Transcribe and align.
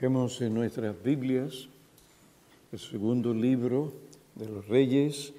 Busquemos 0.00 0.40
en 0.40 0.54
nuestras 0.54 1.02
Biblias 1.02 1.68
el 2.72 2.78
segundo 2.78 3.34
libro 3.34 3.92
de 4.34 4.48
los 4.48 4.66
Reyes, 4.66 5.34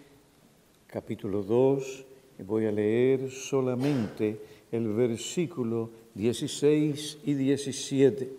capítulo 0.85 1.41
2, 1.41 2.05
y 2.37 2.43
voy 2.43 2.67
a 2.67 2.71
leer 2.71 3.31
solamente 3.31 4.39
el 4.71 4.87
versículo 4.93 5.89
16 6.13 7.21
y 7.25 7.33
17. 7.33 8.31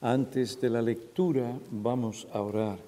Antes 0.00 0.60
de 0.60 0.70
la 0.70 0.82
lectura 0.82 1.56
vamos 1.70 2.26
a 2.32 2.40
orar. 2.40 2.78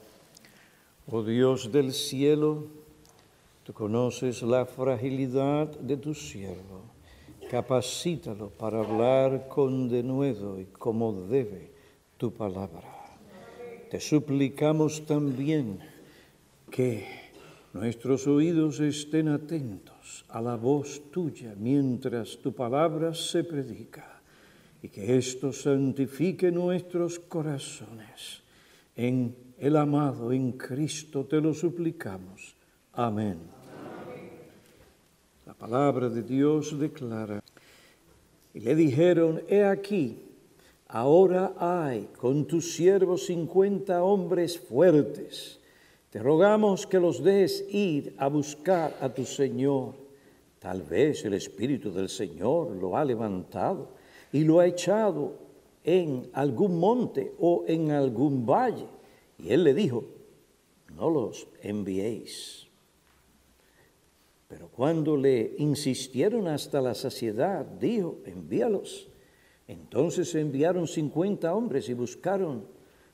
Oh 1.09 1.23
Dios 1.23 1.71
del 1.71 1.93
cielo, 1.93 2.67
tú 3.63 3.73
conoces 3.73 4.43
la 4.43 4.67
fragilidad 4.67 5.69
de 5.79 5.97
tu 5.97 6.15
siervo. 6.15 6.83
Capacítalo 7.49 8.49
para 8.49 8.81
hablar 8.81 9.47
con 9.47 9.89
denuedo 9.89 10.59
y 10.59 10.65
como 10.65 11.13
debe 11.13 11.76
tu 12.17 12.33
palabra. 12.33 12.83
Te 13.91 14.01
suplicamos 14.01 15.07
también 15.07 15.79
que 16.71 17.07
nuestros 17.73 18.27
oídos 18.27 18.81
estén 18.81 19.29
atentos 19.29 20.25
a 20.29 20.41
la 20.41 20.57
voz 20.57 21.11
tuya 21.13 21.55
mientras 21.57 22.39
tu 22.39 22.53
palabra 22.53 23.15
se 23.15 23.45
predica 23.45 24.21
y 24.83 24.89
que 24.89 25.17
esto 25.17 25.53
santifique 25.53 26.51
nuestros 26.51 27.19
corazones. 27.19 28.43
En 28.97 29.35
el 29.59 29.77
amado, 29.77 30.33
en 30.33 30.53
Cristo 30.53 31.25
te 31.25 31.41
lo 31.41 31.55
suplicamos. 31.55 32.57
Amén. 32.93 33.39
La 35.45 35.55
palabra 35.55 36.09
de 36.09 36.23
Dios 36.23 36.79
declara, 36.79 37.43
y 38.53 38.61
le 38.61 38.75
dijeron, 38.75 39.43
he 39.49 39.65
aquí, 39.65 40.26
Ahora 40.97 41.53
hay 41.59 42.09
con 42.17 42.47
tus 42.47 42.73
siervos 42.73 43.27
cincuenta 43.27 44.03
hombres 44.03 44.59
fuertes. 44.59 45.61
Te 46.09 46.19
rogamos 46.21 46.87
que 46.87 46.99
los 46.99 47.23
des 47.23 47.67
ir 47.69 48.15
a 48.17 48.29
buscar 48.29 48.97
a 49.03 49.13
tu 49.13 49.27
Señor. 49.27 49.93
Tal 50.59 50.81
vez 50.81 51.23
el 51.27 51.35
Espíritu 51.35 51.93
del 51.93 52.09
Señor 52.09 52.71
lo 52.77 52.97
ha 52.97 53.05
levantado 53.05 53.91
y 54.33 54.45
lo 54.45 54.59
ha 54.59 54.67
echado 54.67 55.35
en 55.85 56.31
algún 56.33 56.79
monte 56.79 57.35
o 57.41 57.65
en 57.69 57.91
algún 57.91 58.47
valle. 58.47 58.87
Y 59.39 59.51
él 59.51 59.65
le 59.65 59.75
dijo, 59.75 60.03
no 60.95 61.11
los 61.11 61.47
enviéis. 61.61 62.69
Pero 64.49 64.69
cuando 64.69 65.15
le 65.15 65.57
insistieron 65.59 66.49
hasta 66.49 66.81
la 66.81 66.95
saciedad, 66.95 67.67
dijo, 67.67 68.17
envíalos. 68.25 69.11
Entonces 69.69 70.35
enviaron 70.35 70.87
50 70.87 71.55
hombres 71.55 71.89
y 71.89 71.95
buscaron 71.95 72.67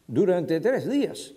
durante 0.07 0.61
tres 0.61 0.89
días, 0.89 1.35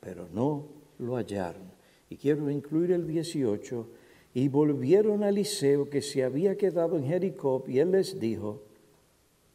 pero 0.00 0.28
no 0.32 0.66
lo 0.98 1.16
hallaron. 1.16 1.62
Y 2.10 2.16
quiero 2.16 2.50
incluir 2.50 2.92
el 2.92 3.06
18. 3.06 3.88
Y 4.34 4.48
volvieron 4.48 5.22
a 5.22 5.30
Eliseo 5.30 5.88
que 5.88 6.02
se 6.02 6.22
había 6.22 6.56
quedado 6.56 6.96
en 6.98 7.06
Jericó 7.06 7.64
y 7.66 7.78
él 7.78 7.92
les 7.92 8.20
dijo, 8.20 8.62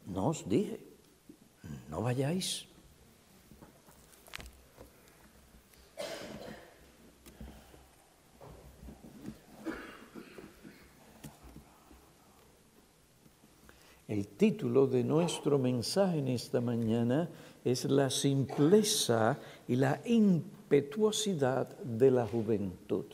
no 0.07 0.29
os 0.29 0.47
dije, 0.49 0.79
no 1.89 2.01
vayáis. 2.01 2.70
El 14.11 14.27
título 14.27 14.87
de 14.87 15.05
nuestro 15.05 15.57
mensaje 15.57 16.19
en 16.19 16.27
esta 16.27 16.59
mañana 16.59 17.29
es 17.63 17.85
La 17.85 18.09
simpleza 18.09 19.39
y 19.69 19.77
la 19.77 20.01
impetuosidad 20.03 21.79
de 21.79 22.11
la 22.11 22.27
juventud. 22.27 23.05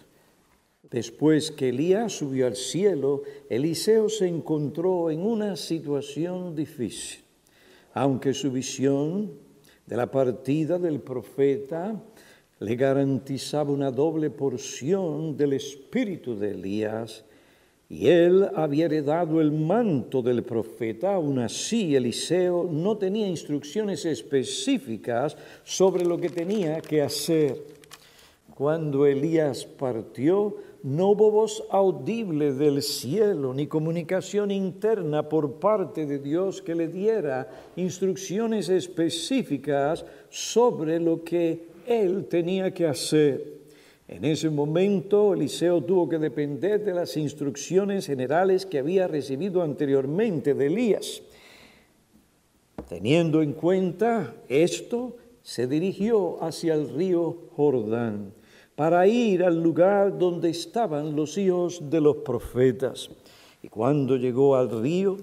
Después 0.90 1.52
que 1.52 1.69
Elías 1.69 2.13
subió 2.13 2.47
al 2.47 2.56
cielo, 2.56 3.22
Eliseo 3.47 4.09
se 4.09 4.28
encontró 4.28 5.12
en 5.12 5.22
una 5.22 5.56
situación 5.56 6.56
difícil. 6.56 7.24
Aunque 7.94 8.34
su 8.34 8.52
visión 8.52 9.34
de 9.86 9.97
la 9.97 10.09
partida 10.09 10.80
del 10.80 11.00
profeta 11.00 12.03
le 12.57 12.75
garantizaba 12.75 13.72
una 13.72 13.91
doble 13.91 14.31
porción 14.31 15.38
del 15.38 15.53
espíritu 15.53 16.36
de 16.36 16.53
Elías, 16.53 17.24
y 17.90 18.08
él 18.08 18.50
había 18.56 18.86
heredado 18.86 19.40
el 19.40 19.52
manto 19.52 20.22
del 20.22 20.44
profeta, 20.44 21.14
aún 21.14 21.40
así 21.40 21.96
Eliseo 21.96 22.70
no 22.70 22.98
tenía 22.98 23.28
instrucciones 23.28 24.03
específicas 24.06 25.38
sobre 25.64 26.03
lo 26.03 26.18
que 26.18 26.30
tenía 26.30 26.81
que 26.81 27.02
hacer. 27.02 27.64
Cuando 28.53 29.06
Elías 29.06 29.66
partió, 29.66 30.58
no 30.84 31.12
hubo 31.12 31.31
voz 31.31 31.64
audible 31.70 32.53
del 32.53 32.81
cielo 32.81 33.53
ni 33.53 33.68
comunicación 33.68 34.52
interna 34.52 35.30
por 35.30 35.59
parte 35.59 36.06
de 36.06 36.19
Dios 36.19 36.62
que 36.62 36.75
le 36.75 36.88
diera 36.88 37.50
instrucciones 37.75 38.68
específicas 38.69 40.06
sobre 40.30 41.00
lo 41.00 41.24
que 41.24 41.68
él 41.86 42.25
tenía 42.25 42.74
que 42.74 42.88
hacer. 42.88 43.58
En 44.07 44.23
ese 44.23 44.50
momento 44.50 45.34
Eliseo 45.34 45.84
tuvo 45.84 46.07
que 46.07 46.18
depender 46.18 46.84
de 46.84 46.94
las 46.94 47.18
instrucciones 47.18 48.07
generales 48.07 48.66
que 48.66 48.79
había 48.79 49.07
recibido 49.07 49.62
anteriormente 49.62 50.53
de 50.53 50.68
Elías. 50.68 51.22
Teniendo 52.88 53.41
en 53.41 53.51
cuenta 53.51 54.34
esto, 54.47 55.18
se 55.41 55.68
dirigió 55.68 56.41
hacia 56.41 56.73
el 56.73 56.90
río 56.90 57.50
Jordán 57.56 58.34
para 58.75 59.07
ir 59.07 59.44
al 59.44 59.62
lugar 59.62 60.18
donde 60.18 60.51
estaban 60.51 61.16
los 61.16 61.38
hijos 61.38 61.89
de 61.89 62.00
los 62.00 62.18
profetas. 62.18 63.09
Y 63.63 63.68
cuando 63.68 64.16
llegó 64.16 64.56
al 64.56 64.81
río, 64.81 65.18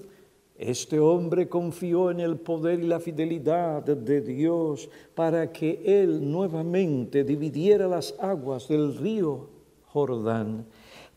este 0.57 0.99
hombre 0.99 1.49
confió 1.49 2.11
en 2.11 2.21
el 2.21 2.37
poder 2.37 2.79
y 2.79 2.87
la 2.87 3.01
fidelidad 3.01 3.83
de 3.83 4.21
Dios 4.21 4.89
para 5.13 5.51
que 5.51 5.81
él 5.85 6.31
nuevamente 6.31 7.25
dividiera 7.25 7.87
las 7.87 8.15
aguas 8.19 8.69
del 8.69 8.95
río 8.95 9.49
Jordán 9.87 10.65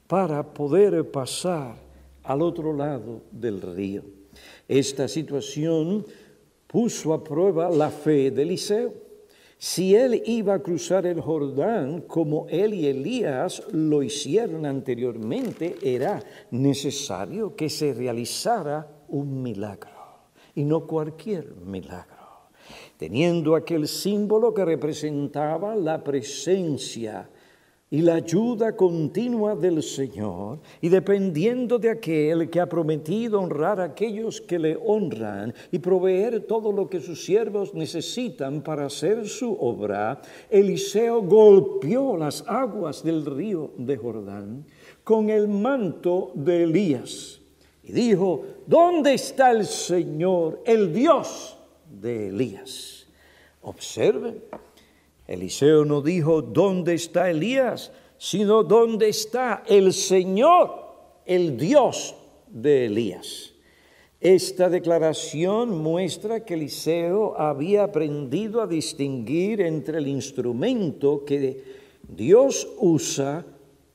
para 0.09 0.43
poder 0.43 1.09
pasar 1.11 1.77
al 2.25 2.43
otro 2.43 2.73
lado 2.73 3.23
del 3.31 3.63
río. 3.63 4.03
Esta 4.67 5.07
situación 5.07 6.05
puso 6.67 7.13
a 7.15 7.23
prueba 7.23 7.71
la 7.71 7.91
fe 7.91 8.33
de 8.33 8.43
Eliseo. 8.43 8.93
Si 9.57 9.95
él 9.95 10.21
iba 10.27 10.55
a 10.55 10.63
cruzar 10.63 11.07
el 11.07 11.21
Jordán 11.21 12.03
como 12.03 12.47
él 12.49 12.75
y 12.75 12.87
Elías 12.87 13.63
lo 13.73 14.03
hicieron 14.03 14.67
anteriormente, 14.67 15.77
era 15.83 16.23
necesario 16.51 17.55
que 17.57 17.69
se 17.69 17.93
realizara 17.95 18.98
un 19.09 19.43
milagro 19.43 19.91
y 20.55 20.65
no 20.65 20.87
cualquier 20.87 21.55
milagro, 21.65 22.51
teniendo 22.97 23.55
aquel 23.55 23.87
símbolo 23.87 24.53
que 24.53 24.65
representaba 24.65 25.77
la 25.77 26.03
presencia 26.03 27.29
y 27.91 28.03
la 28.03 28.17
ayuda 28.17 28.77
continua 28.77 29.55
del 29.57 29.83
Señor, 29.83 30.59
y 30.81 30.91
dependiendo 30.91 31.79
de 31.79 31.91
aquel 31.91 32.51
que 32.51 32.61
ha 32.61 32.69
prometido 32.69 33.41
honrar 33.41 33.81
a 33.81 33.85
aquellos 33.85 34.43
que 34.43 34.59
le 34.59 34.77
honran 34.77 35.55
y 35.73 35.79
proveer 35.79 36.41
todo 36.41 36.71
lo 36.71 36.91
que 36.91 37.01
sus 37.01 37.25
siervos 37.25 37.73
necesitan 37.73 38.61
para 38.61 38.87
hacer 38.87 39.27
su 39.27 39.57
obra, 39.59 40.21
Eliseo 40.51 41.23
golpeó 41.23 42.17
las 42.17 42.45
aguas 42.47 43.03
del 43.03 43.25
río 43.25 43.71
de 43.79 43.97
Jordán 43.97 44.67
con 45.03 45.31
el 45.31 45.49
manto 45.49 46.33
de 46.35 46.65
Elías 46.65 47.38
y 47.89 47.93
dijo, 47.93 48.45
¿dónde 48.67 49.15
está 49.15 49.51
el 49.51 49.67
Señor, 49.67 50.63
el 50.65 50.93
Dios 50.93 51.59
de 51.91 52.29
Elías? 52.29 53.07
Observen, 53.63 54.43
Eliseo 55.27 55.85
no 55.85 56.01
dijo, 56.01 56.43
¿dónde 56.43 56.95
está 56.95 57.29
Elías? 57.31 57.91
sino 58.19 58.65
¿dónde 58.65 59.09
está 59.09 59.63
el 59.67 59.93
Señor, 59.93 60.75
el 61.25 61.57
Dios 61.57 62.15
de 62.49 62.87
Elías? 62.87 63.55
Esta 64.21 64.69
declaración 64.69 65.79
muestra 65.79 66.45
que 66.45 66.55
Eliseo 66.55 67.39
había 67.39 67.85
aprendido 67.85 68.61
a 68.61 68.67
distinguir 68.67 69.61
entre 69.61 69.99
el 69.99 70.09
instrumento 70.09 71.25
que 71.25 71.63
Dios 72.03 72.69
usa 72.79 73.47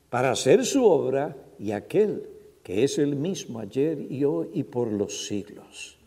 para 0.10 0.32
hacer 0.32 0.66
su 0.66 0.86
obra 0.86 1.36
y 1.60 1.72
aquel 1.72 2.30
que 2.64 2.86
es 2.86 2.98
el 2.98 3.16
mismo 3.18 3.60
ayer 3.60 4.00
y 4.10 4.24
hoy 4.24 4.50
y 4.54 4.64
por 4.64 4.92
los 4.92 5.28
siglos. 5.28 5.98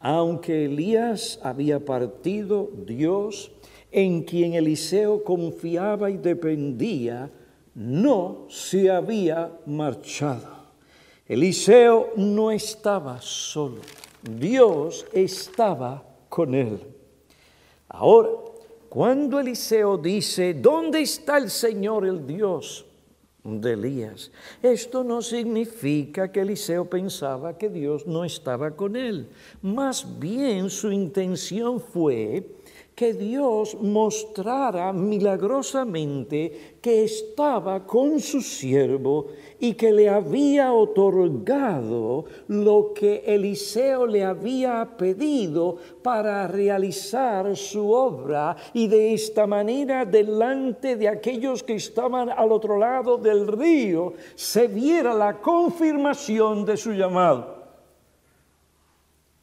Aunque 0.00 0.64
Elías 0.64 1.38
había 1.42 1.84
partido, 1.84 2.70
Dios, 2.86 3.52
en 3.92 4.22
quien 4.22 4.54
Eliseo 4.54 5.22
confiaba 5.22 6.10
y 6.10 6.16
dependía, 6.16 7.30
no 7.74 8.46
se 8.48 8.90
había 8.90 9.52
marchado. 9.66 10.62
Eliseo 11.28 12.10
no 12.16 12.50
estaba 12.50 13.20
solo, 13.20 13.80
Dios 14.22 15.06
estaba 15.12 16.02
con 16.28 16.54
él. 16.54 16.80
Ahora, 17.88 18.30
cuando 18.88 19.38
Eliseo 19.38 19.98
dice, 19.98 20.54
¿dónde 20.54 21.02
está 21.02 21.38
el 21.38 21.48
Señor, 21.48 22.06
el 22.06 22.26
Dios 22.26 22.86
de 23.44 23.72
Elías? 23.72 24.30
Esto 24.62 25.02
no 25.04 25.22
significa 25.22 26.30
que 26.30 26.40
Eliseo 26.40 26.88
pensaba 26.88 27.58
que 27.58 27.68
Dios 27.68 28.06
no 28.06 28.24
estaba 28.24 28.76
con 28.76 28.96
él. 28.96 29.28
Más 29.60 30.18
bien 30.18 30.70
su 30.70 30.92
intención 30.92 31.80
fue 31.80 32.46
que 32.94 33.14
Dios 33.14 33.74
mostrara 33.80 34.92
milagrosamente 34.92 36.76
que 36.82 37.04
estaba 37.04 37.86
con 37.86 38.20
su 38.20 38.42
siervo 38.42 39.28
y 39.58 39.74
que 39.74 39.92
le 39.92 40.08
había 40.08 40.72
otorgado 40.74 42.26
lo 42.48 42.92
que 42.94 43.22
Eliseo 43.26 44.06
le 44.06 44.24
había 44.24 44.96
pedido 44.98 45.76
para 46.02 46.46
realizar 46.46 47.56
su 47.56 47.90
obra 47.90 48.56
y 48.74 48.88
de 48.88 49.14
esta 49.14 49.46
manera 49.46 50.04
delante 50.04 50.96
de 50.96 51.08
aquellos 51.08 51.62
que 51.62 51.76
estaban 51.76 52.28
al 52.28 52.52
otro 52.52 52.78
lado 52.78 53.16
del 53.16 53.46
río 53.46 54.12
se 54.34 54.68
viera 54.68 55.14
la 55.14 55.40
confirmación 55.40 56.66
de 56.66 56.76
su 56.76 56.92
llamado. 56.92 57.61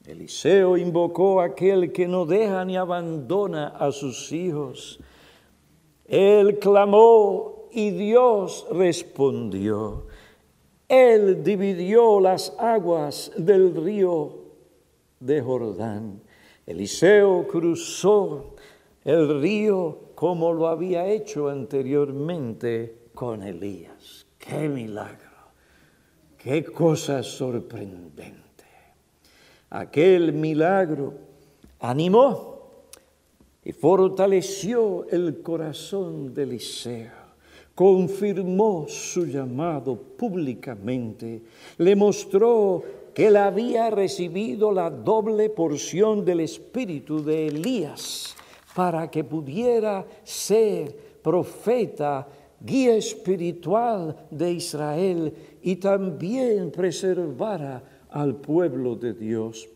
Eliseo 0.05 0.77
invocó 0.77 1.41
a 1.41 1.45
aquel 1.45 1.91
que 1.91 2.07
no 2.07 2.25
deja 2.25 2.63
ni 2.65 2.77
abandona 2.77 3.67
a 3.67 3.91
sus 3.91 4.31
hijos. 4.31 4.99
Él 6.05 6.57
clamó 6.59 7.67
y 7.71 7.91
Dios 7.91 8.65
respondió. 8.71 10.07
Él 10.87 11.43
dividió 11.43 12.19
las 12.19 12.55
aguas 12.57 13.31
del 13.37 13.75
río 13.75 14.39
de 15.19 15.41
Jordán. 15.41 16.21
Eliseo 16.65 17.47
cruzó 17.47 18.55
el 19.03 19.41
río 19.41 19.99
como 20.15 20.53
lo 20.53 20.67
había 20.67 21.07
hecho 21.07 21.49
anteriormente 21.49 23.09
con 23.13 23.43
Elías. 23.43 24.25
¡Qué 24.37 24.67
milagro! 24.67 25.29
¡Qué 26.37 26.63
cosa 26.63 27.21
sorprendente! 27.21 28.48
Aquel 29.69 30.33
milagro 30.33 31.13
animó 31.79 32.59
y 33.63 33.71
fortaleció 33.71 35.05
el 35.11 35.41
corazón 35.41 36.33
de 36.33 36.43
Eliseo, 36.43 37.11
confirmó 37.75 38.85
su 38.87 39.27
llamado 39.27 39.95
públicamente, 39.95 41.43
le 41.77 41.95
mostró 41.95 42.83
que 43.13 43.27
él 43.27 43.37
había 43.37 43.89
recibido 43.89 44.71
la 44.71 44.89
doble 44.89 45.49
porción 45.49 46.25
del 46.25 46.39
espíritu 46.39 47.23
de 47.23 47.47
Elías 47.47 48.35
para 48.73 49.11
que 49.11 49.23
pudiera 49.23 50.05
ser 50.23 50.95
profeta, 51.21 52.27
guía 52.59 52.95
espiritual 52.95 54.15
de 54.31 54.51
Israel 54.53 55.33
y 55.61 55.75
también 55.75 56.71
preservara 56.71 57.83
al 58.09 58.35
pueblo 58.35 58.95
de 58.95 59.13
Dios. 59.13 59.67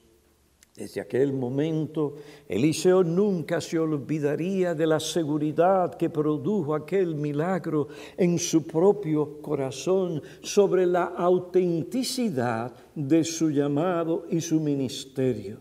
Desde 0.76 1.02
aquel 1.02 1.34
momento, 1.34 2.16
Eliseo 2.48 3.04
nunca 3.04 3.62
se 3.62 3.78
olvidaría 3.78 4.74
de 4.74 4.88
la 4.88 5.00
seguridad 5.00 5.94
que 5.94 6.10
produjo 6.10 6.74
aquel 6.74 7.14
milagro 7.14 7.90
en 8.18 8.40
su 8.40 8.66
propio 8.66 9.40
corazón 9.40 10.20
sobre 10.42 10.88
la 10.88 11.04
autenticidad 11.04 12.74
de 12.96 13.24
su 13.24 13.52
llamado 13.52 14.26
y 14.32 14.42
su 14.42 14.60
ministerio. 14.60 15.60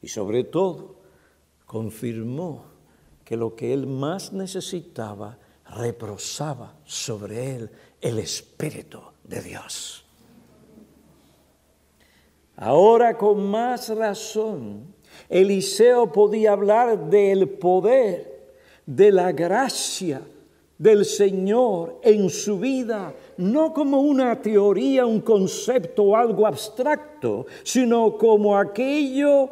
Y 0.00 0.08
sobre 0.08 0.44
todo, 0.44 0.96
confirmó 1.66 2.64
que 3.24 3.36
lo 3.36 3.54
que 3.54 3.74
él 3.74 3.86
más 3.86 4.32
necesitaba 4.32 5.38
reprosaba 5.76 6.78
sobre 6.84 7.54
él 7.56 7.70
el 8.00 8.18
Espíritu 8.18 9.00
de 9.24 9.42
Dios. 9.42 10.01
Ahora 12.64 13.18
con 13.18 13.44
más 13.50 13.88
razón, 13.88 14.94
Eliseo 15.28 16.12
podía 16.12 16.52
hablar 16.52 17.10
del 17.10 17.48
poder, 17.48 18.54
de 18.86 19.10
la 19.10 19.32
gracia 19.32 20.22
del 20.78 21.04
Señor 21.04 21.98
en 22.04 22.30
su 22.30 22.60
vida, 22.60 23.14
no 23.36 23.72
como 23.74 24.02
una 24.02 24.40
teoría, 24.40 25.04
un 25.04 25.22
concepto 25.22 26.04
o 26.04 26.16
algo 26.16 26.46
abstracto, 26.46 27.46
sino 27.64 28.16
como 28.16 28.56
aquello 28.56 29.50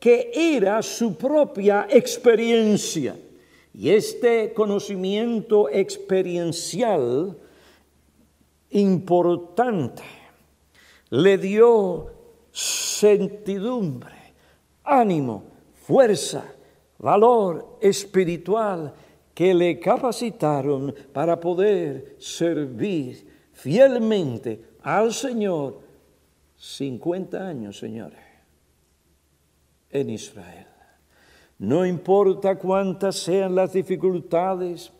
que 0.00 0.32
era 0.34 0.82
su 0.82 1.14
propia 1.14 1.86
experiencia. 1.88 3.14
Y 3.72 3.90
este 3.90 4.52
conocimiento 4.52 5.68
experiencial 5.68 7.38
importante 8.70 10.02
le 11.10 11.38
dio 11.38 12.17
sentidumbre, 12.58 14.34
ánimo, 14.82 15.44
fuerza, 15.86 16.44
valor 16.98 17.78
espiritual 17.80 18.92
que 19.32 19.54
le 19.54 19.78
capacitaron 19.78 20.92
para 21.12 21.38
poder 21.38 22.16
servir 22.18 23.24
fielmente 23.52 24.60
al 24.82 25.14
Señor 25.14 25.78
50 26.56 27.46
años, 27.46 27.78
señores, 27.78 28.18
en 29.90 30.10
Israel. 30.10 30.66
No 31.58 31.86
importa 31.86 32.58
cuántas 32.58 33.16
sean 33.16 33.54
las 33.54 33.72
dificultades 33.72 34.90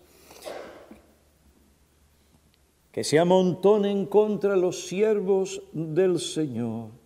que 2.92 3.02
se 3.02 3.18
amontonen 3.18 4.06
contra 4.06 4.54
los 4.54 4.86
siervos 4.86 5.60
del 5.72 6.20
Señor, 6.20 6.97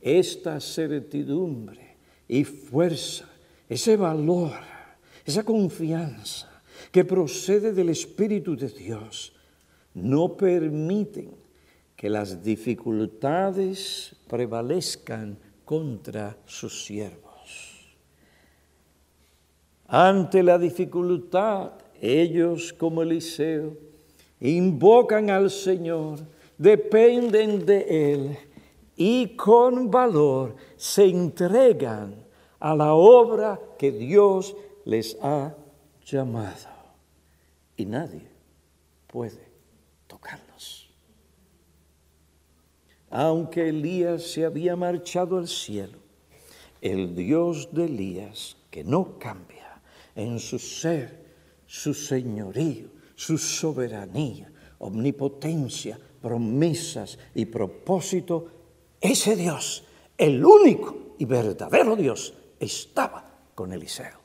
esta 0.00 0.60
certidumbre 0.60 1.96
y 2.26 2.44
fuerza, 2.44 3.28
ese 3.68 3.96
valor, 3.96 4.52
esa 5.24 5.44
confianza 5.44 6.62
que 6.92 7.04
procede 7.04 7.72
del 7.72 7.90
Espíritu 7.90 8.56
de 8.56 8.68
Dios, 8.68 9.32
no 9.94 10.36
permiten 10.36 11.30
que 11.96 12.08
las 12.08 12.42
dificultades 12.42 14.14
prevalezcan 14.28 15.36
contra 15.64 16.36
sus 16.46 16.84
siervos. 16.84 17.28
Ante 19.88 20.42
la 20.42 20.58
dificultad, 20.58 21.72
ellos 22.00 22.72
como 22.72 23.02
Eliseo 23.02 23.76
invocan 24.40 25.30
al 25.30 25.50
Señor, 25.50 26.20
dependen 26.56 27.66
de 27.66 28.12
Él 28.12 28.38
y 29.00 29.36
con 29.36 29.92
valor 29.92 30.56
se 30.76 31.04
entregan 31.04 32.26
a 32.58 32.74
la 32.74 32.94
obra 32.94 33.60
que 33.78 33.92
Dios 33.92 34.56
les 34.84 35.16
ha 35.22 35.54
llamado. 36.04 36.66
Y 37.76 37.86
nadie 37.86 38.28
puede 39.06 39.52
tocarlos. 40.08 40.90
Aunque 43.08 43.68
Elías 43.68 44.24
se 44.24 44.44
había 44.44 44.74
marchado 44.74 45.38
al 45.38 45.46
cielo, 45.46 45.98
el 46.80 47.14
Dios 47.14 47.68
de 47.70 47.84
Elías, 47.84 48.56
que 48.68 48.82
no 48.82 49.16
cambia 49.16 49.80
en 50.16 50.40
su 50.40 50.58
ser, 50.58 51.24
su 51.66 51.94
señorío, 51.94 52.88
su 53.14 53.38
soberanía, 53.38 54.50
omnipotencia, 54.80 56.00
promesas 56.20 57.16
y 57.36 57.44
propósito, 57.44 58.57
ese 59.00 59.36
Dios, 59.36 59.84
el 60.16 60.44
único 60.44 61.14
y 61.18 61.24
verdadero 61.24 61.96
Dios, 61.96 62.34
estaba 62.58 63.24
con 63.54 63.72
Eliseo. 63.72 64.18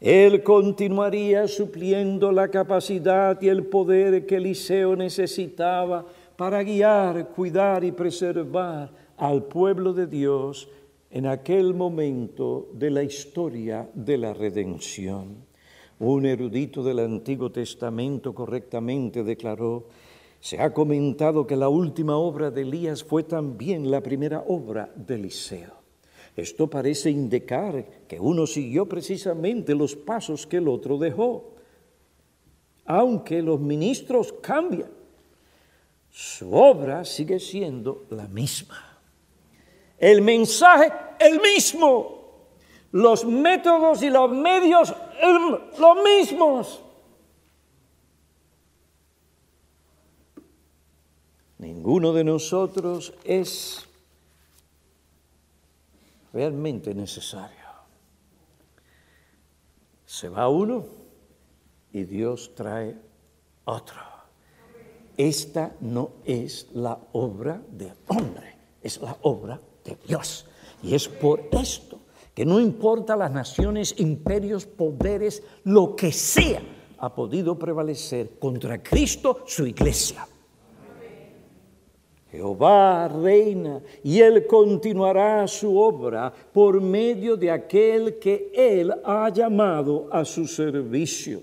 Él 0.00 0.42
continuaría 0.42 1.48
supliendo 1.48 2.30
la 2.30 2.48
capacidad 2.48 3.40
y 3.40 3.48
el 3.48 3.64
poder 3.66 4.26
que 4.26 4.36
Eliseo 4.36 4.96
necesitaba 4.96 6.04
para 6.36 6.62
guiar, 6.62 7.28
cuidar 7.28 7.84
y 7.84 7.92
preservar 7.92 8.90
al 9.16 9.44
pueblo 9.44 9.92
de 9.92 10.06
Dios 10.06 10.68
en 11.10 11.26
aquel 11.26 11.74
momento 11.74 12.68
de 12.74 12.90
la 12.90 13.02
historia 13.02 13.88
de 13.94 14.18
la 14.18 14.34
redención. 14.34 15.46
Un 16.00 16.26
erudito 16.26 16.82
del 16.82 16.98
Antiguo 16.98 17.50
Testamento 17.52 18.34
correctamente 18.34 19.22
declaró 19.22 19.86
se 20.44 20.60
ha 20.60 20.74
comentado 20.74 21.46
que 21.46 21.56
la 21.56 21.70
última 21.70 22.18
obra 22.18 22.50
de 22.50 22.60
Elías 22.60 23.02
fue 23.02 23.22
también 23.22 23.90
la 23.90 24.02
primera 24.02 24.44
obra 24.46 24.92
de 24.94 25.14
Eliseo. 25.14 25.72
Esto 26.36 26.68
parece 26.68 27.08
indicar 27.08 27.82
que 28.06 28.20
uno 28.20 28.46
siguió 28.46 28.86
precisamente 28.86 29.74
los 29.74 29.96
pasos 29.96 30.46
que 30.46 30.58
el 30.58 30.68
otro 30.68 30.98
dejó. 30.98 31.54
Aunque 32.84 33.40
los 33.40 33.58
ministros 33.58 34.34
cambian, 34.42 34.90
su 36.10 36.54
obra 36.54 37.06
sigue 37.06 37.40
siendo 37.40 38.04
la 38.10 38.28
misma. 38.28 39.00
El 39.96 40.20
mensaje, 40.20 40.92
el 41.20 41.40
mismo. 41.40 42.50
Los 42.92 43.24
métodos 43.24 44.02
y 44.02 44.10
los 44.10 44.30
medios, 44.30 44.92
los 45.78 45.96
mismos. 46.04 46.83
Ninguno 51.58 52.12
de 52.12 52.24
nosotros 52.24 53.14
es 53.24 53.86
realmente 56.32 56.94
necesario. 56.94 57.64
Se 60.04 60.28
va 60.28 60.48
uno 60.48 60.84
y 61.92 62.04
Dios 62.04 62.54
trae 62.54 62.96
otro. 63.64 64.00
Esta 65.16 65.76
no 65.80 66.10
es 66.24 66.68
la 66.74 66.98
obra 67.12 67.62
del 67.70 67.94
hombre, 68.08 68.56
es 68.82 69.00
la 69.00 69.16
obra 69.22 69.60
de 69.84 69.96
Dios. 70.06 70.46
Y 70.82 70.94
es 70.94 71.08
por 71.08 71.48
esto 71.52 72.00
que 72.34 72.44
no 72.44 72.58
importa 72.58 73.16
las 73.16 73.30
naciones, 73.30 73.94
imperios, 73.98 74.66
poderes, 74.66 75.44
lo 75.62 75.94
que 75.94 76.10
sea, 76.10 76.60
ha 76.98 77.14
podido 77.14 77.56
prevalecer 77.56 78.38
contra 78.40 78.82
Cristo, 78.82 79.44
su 79.46 79.66
iglesia. 79.66 80.26
Jehová 82.34 83.06
reina 83.06 83.80
y 84.02 84.18
Él 84.18 84.46
continuará 84.46 85.46
su 85.46 85.78
obra 85.78 86.32
por 86.52 86.80
medio 86.80 87.36
de 87.36 87.50
aquel 87.50 88.18
que 88.18 88.50
Él 88.52 88.92
ha 89.04 89.28
llamado 89.30 90.08
a 90.10 90.24
su 90.24 90.46
servicio. 90.48 91.42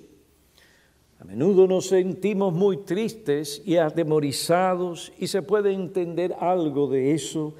A 1.19 1.23
menudo 1.23 1.65
nos 1.65 1.87
sentimos 1.87 2.53
muy 2.53 2.77
tristes 2.77 3.61
y 3.65 3.77
atemorizados 3.77 5.13
y 5.17 5.27
se 5.27 5.41
puede 5.41 5.71
entender 5.71 6.35
algo 6.39 6.87
de 6.87 7.13
eso, 7.13 7.53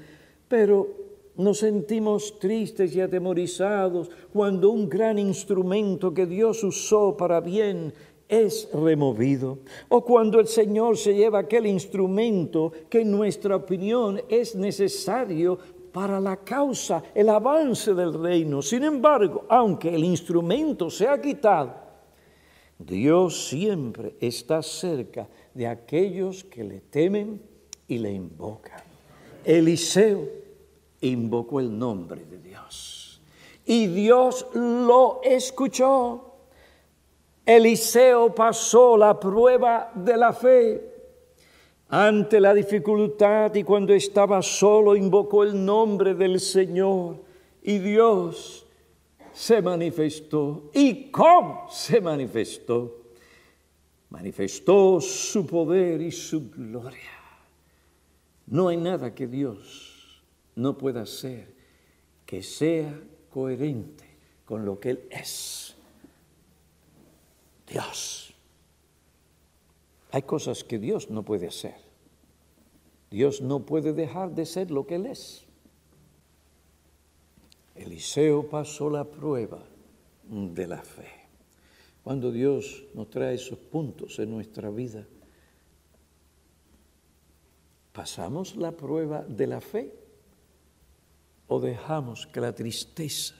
pero 0.48 0.88
nos 1.36 1.58
sentimos 1.58 2.38
tristes 2.38 2.94
y 2.94 3.00
atemorizados 3.00 4.10
cuando 4.32 4.70
un 4.70 4.88
gran 4.88 5.18
instrumento 5.18 6.12
que 6.12 6.26
Dios 6.26 6.62
usó 6.62 7.16
para 7.16 7.40
bien 7.40 7.94
es 8.32 8.70
removido, 8.72 9.58
o 9.90 10.02
cuando 10.02 10.40
el 10.40 10.46
Señor 10.46 10.96
se 10.96 11.14
lleva 11.14 11.40
aquel 11.40 11.66
instrumento 11.66 12.72
que 12.88 13.02
en 13.02 13.10
nuestra 13.10 13.56
opinión 13.56 14.22
es 14.26 14.54
necesario 14.54 15.58
para 15.92 16.18
la 16.18 16.38
causa, 16.38 17.02
el 17.14 17.28
avance 17.28 17.92
del 17.92 18.14
reino. 18.14 18.62
Sin 18.62 18.84
embargo, 18.84 19.44
aunque 19.50 19.94
el 19.94 20.02
instrumento 20.02 20.88
sea 20.88 21.20
quitado, 21.20 21.74
Dios 22.78 23.48
siempre 23.48 24.16
está 24.18 24.62
cerca 24.62 25.28
de 25.52 25.66
aquellos 25.66 26.42
que 26.42 26.64
le 26.64 26.80
temen 26.80 27.42
y 27.86 27.98
le 27.98 28.12
invocan. 28.12 28.80
Eliseo 29.44 30.26
invocó 31.02 31.60
el 31.60 31.78
nombre 31.78 32.24
de 32.24 32.38
Dios 32.38 33.20
y 33.66 33.88
Dios 33.88 34.46
lo 34.54 35.20
escuchó. 35.22 36.31
Eliseo 37.44 38.34
pasó 38.34 38.96
la 38.96 39.18
prueba 39.18 39.90
de 39.94 40.16
la 40.16 40.32
fe. 40.32 40.88
Ante 41.88 42.40
la 42.40 42.54
dificultad 42.54 43.54
y 43.54 43.64
cuando 43.64 43.92
estaba 43.92 44.40
solo 44.40 44.96
invocó 44.96 45.42
el 45.44 45.62
nombre 45.64 46.14
del 46.14 46.40
Señor 46.40 47.22
y 47.62 47.78
Dios 47.78 48.66
se 49.32 49.60
manifestó. 49.60 50.70
¿Y 50.72 51.10
cómo 51.10 51.66
se 51.70 52.00
manifestó? 52.00 52.98
Manifestó 54.08 55.00
su 55.00 55.46
poder 55.46 56.00
y 56.00 56.12
su 56.12 56.50
gloria. 56.50 56.98
No 58.46 58.68
hay 58.68 58.76
nada 58.76 59.14
que 59.14 59.26
Dios 59.26 60.22
no 60.54 60.76
pueda 60.76 61.02
hacer 61.02 61.54
que 62.26 62.42
sea 62.42 62.98
coherente 63.30 64.04
con 64.44 64.64
lo 64.64 64.78
que 64.80 64.90
Él 64.90 65.00
es. 65.10 65.76
Dios. 67.68 68.34
Hay 70.10 70.22
cosas 70.22 70.62
que 70.62 70.78
Dios 70.78 71.10
no 71.10 71.22
puede 71.22 71.48
hacer. 71.48 71.76
Dios 73.10 73.40
no 73.40 73.60
puede 73.66 73.92
dejar 73.92 74.34
de 74.34 74.46
ser 74.46 74.70
lo 74.70 74.86
que 74.86 74.96
Él 74.96 75.06
es. 75.06 75.44
Eliseo 77.74 78.48
pasó 78.48 78.90
la 78.90 79.04
prueba 79.04 79.62
de 80.24 80.66
la 80.66 80.82
fe. 80.82 81.10
Cuando 82.04 82.32
Dios 82.32 82.84
nos 82.94 83.10
trae 83.10 83.34
esos 83.34 83.58
puntos 83.58 84.18
en 84.18 84.30
nuestra 84.30 84.70
vida, 84.70 85.06
¿pasamos 87.92 88.56
la 88.56 88.72
prueba 88.72 89.22
de 89.22 89.46
la 89.46 89.60
fe 89.60 89.94
o 91.48 91.60
dejamos 91.60 92.26
que 92.26 92.40
la 92.40 92.54
tristeza, 92.54 93.34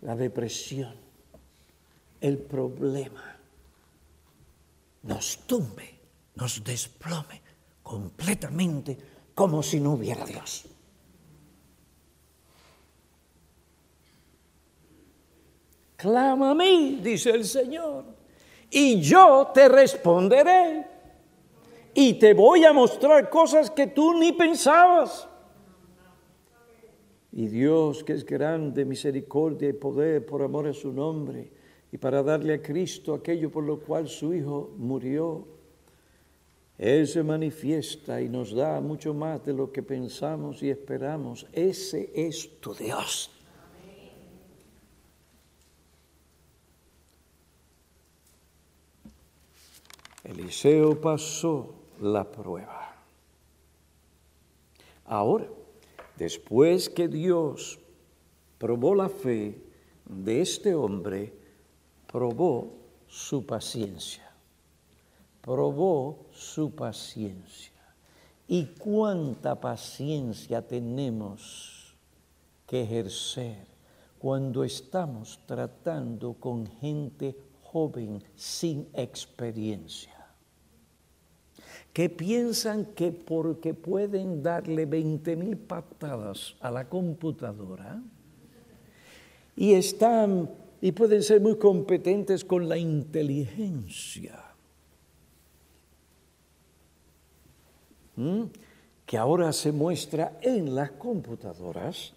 la 0.00 0.16
depresión, 0.16 0.94
el 2.20 2.38
problema 2.38 3.36
nos 5.02 5.38
tumbe, 5.46 5.98
nos 6.34 6.62
desplome 6.62 7.40
completamente 7.82 8.96
como 9.34 9.62
si 9.62 9.80
no 9.80 9.94
hubiera 9.94 10.24
Dios. 10.24 10.66
Clama 15.96 16.50
a 16.50 16.54
mí, 16.54 17.00
dice 17.02 17.30
el 17.30 17.44
Señor, 17.44 18.04
y 18.70 19.00
yo 19.00 19.50
te 19.52 19.68
responderé. 19.68 20.86
Y 21.92 22.14
te 22.14 22.34
voy 22.34 22.64
a 22.64 22.72
mostrar 22.72 23.28
cosas 23.28 23.70
que 23.70 23.88
tú 23.88 24.14
ni 24.14 24.32
pensabas. 24.32 25.28
Y 27.32 27.48
Dios, 27.48 28.04
que 28.04 28.12
es 28.12 28.24
grande, 28.24 28.84
misericordia 28.84 29.68
y 29.68 29.72
poder 29.72 30.24
por 30.24 30.42
amor 30.42 30.68
a 30.68 30.72
su 30.72 30.92
nombre, 30.92 31.50
y 31.92 31.98
para 31.98 32.22
darle 32.22 32.54
a 32.54 32.62
Cristo 32.62 33.14
aquello 33.14 33.50
por 33.50 33.64
lo 33.64 33.80
cual 33.80 34.08
su 34.08 34.32
Hijo 34.32 34.72
murió. 34.76 35.46
Él 36.78 37.06
se 37.06 37.22
manifiesta 37.22 38.22
y 38.22 38.28
nos 38.28 38.54
da 38.54 38.80
mucho 38.80 39.12
más 39.12 39.44
de 39.44 39.52
lo 39.52 39.70
que 39.70 39.82
pensamos 39.82 40.62
y 40.62 40.70
esperamos. 40.70 41.46
Ese 41.52 42.10
es 42.14 42.60
tu 42.60 42.72
Dios. 42.74 43.30
Eliseo 50.24 51.00
pasó 51.00 51.74
la 52.00 52.24
prueba. 52.30 52.94
Ahora, 55.04 55.48
después 56.16 56.88
que 56.88 57.08
Dios 57.08 57.80
probó 58.58 58.94
la 58.94 59.08
fe 59.08 59.60
de 60.06 60.40
este 60.40 60.74
hombre, 60.74 61.39
probó 62.10 62.72
su 63.06 63.44
paciencia, 63.46 64.30
probó 65.40 66.26
su 66.32 66.74
paciencia. 66.74 67.72
¿Y 68.48 68.66
cuánta 68.66 69.60
paciencia 69.60 70.66
tenemos 70.66 71.94
que 72.66 72.82
ejercer 72.82 73.66
cuando 74.18 74.64
estamos 74.64 75.38
tratando 75.46 76.34
con 76.34 76.66
gente 76.66 77.36
joven 77.62 78.22
sin 78.34 78.88
experiencia? 78.94 80.20
que 81.92 82.08
piensan 82.08 82.84
que 82.94 83.10
porque 83.10 83.74
pueden 83.74 84.42
darle 84.42 84.86
20 84.86 85.34
mil 85.36 85.56
patadas 85.56 86.54
a 86.60 86.70
la 86.70 86.88
computadora 86.88 88.00
y 89.56 89.74
están 89.74 90.48
y 90.80 90.92
pueden 90.92 91.22
ser 91.22 91.40
muy 91.40 91.58
competentes 91.58 92.44
con 92.44 92.68
la 92.68 92.76
inteligencia. 92.78 94.46
que 99.06 99.16
ahora 99.16 99.52
se 99.52 99.72
muestra 99.72 100.38
en 100.42 100.74
las 100.74 100.92
computadoras, 100.92 102.12